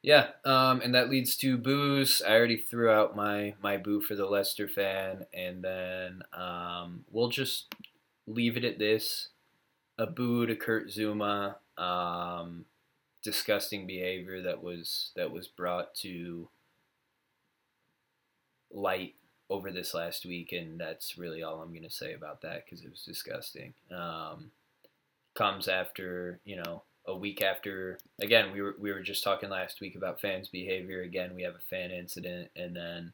[0.02, 2.22] Yeah, um, and that leads to boos.
[2.26, 7.28] I already threw out my my boo for the Leicester fan, and then um, we'll
[7.28, 7.74] just
[8.26, 9.28] leave it at this:
[9.98, 11.56] a boo to Kurt Zouma.
[11.78, 12.66] um,
[13.22, 16.48] disgusting behavior that was that was brought to
[18.70, 19.14] light
[19.48, 22.84] over this last week, and that's really all I'm going to say about that because
[22.84, 23.74] it was disgusting.
[23.94, 24.50] Um,
[25.34, 29.80] comes after you know a week after again we were we were just talking last
[29.80, 31.02] week about fans' behavior.
[31.02, 33.12] Again, we have a fan incident, and then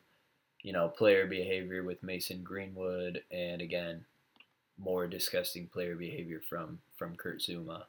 [0.62, 4.05] you know player behavior with Mason Greenwood, and again
[4.78, 7.84] more disgusting player behavior from from Kurt Zouma.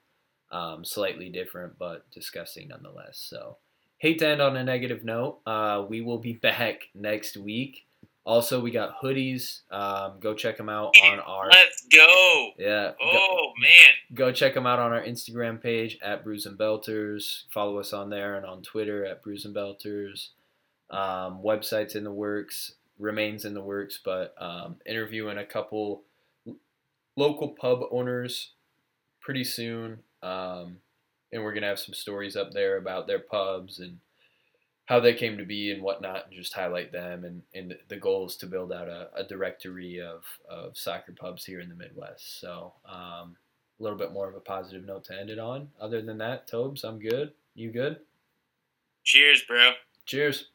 [0.51, 3.17] Um, slightly different, but disgusting nonetheless.
[3.19, 3.57] So,
[3.97, 5.39] hate to end on a negative note.
[5.45, 7.86] Uh, we will be back next week.
[8.27, 9.61] Also, we got hoodies.
[9.71, 11.47] Um, go check them out on our.
[11.49, 12.49] Let's go.
[12.57, 12.91] Yeah.
[13.01, 13.93] Oh go, man.
[14.13, 17.43] Go check them out on our Instagram page at Brews and Belters.
[17.49, 20.31] Follow us on there and on Twitter at Brews and Belters.
[20.89, 26.01] Um, websites in the works, remains in the works, but um, interviewing a couple
[27.15, 28.51] local pub owners
[29.21, 29.99] pretty soon.
[30.21, 30.79] Um,
[31.31, 33.99] and we're gonna have some stories up there about their pubs and
[34.87, 37.25] how they came to be and whatnot, and just highlight them.
[37.25, 41.45] And, and the goal is to build out a, a directory of, of soccer pubs
[41.45, 42.39] here in the Midwest.
[42.39, 43.35] So um,
[43.79, 45.67] a little bit more of a positive note to end it on.
[45.79, 47.33] Other than that, Tobes, I'm good.
[47.53, 47.97] You good?
[49.03, 49.71] Cheers, bro.
[50.05, 50.45] Cheers.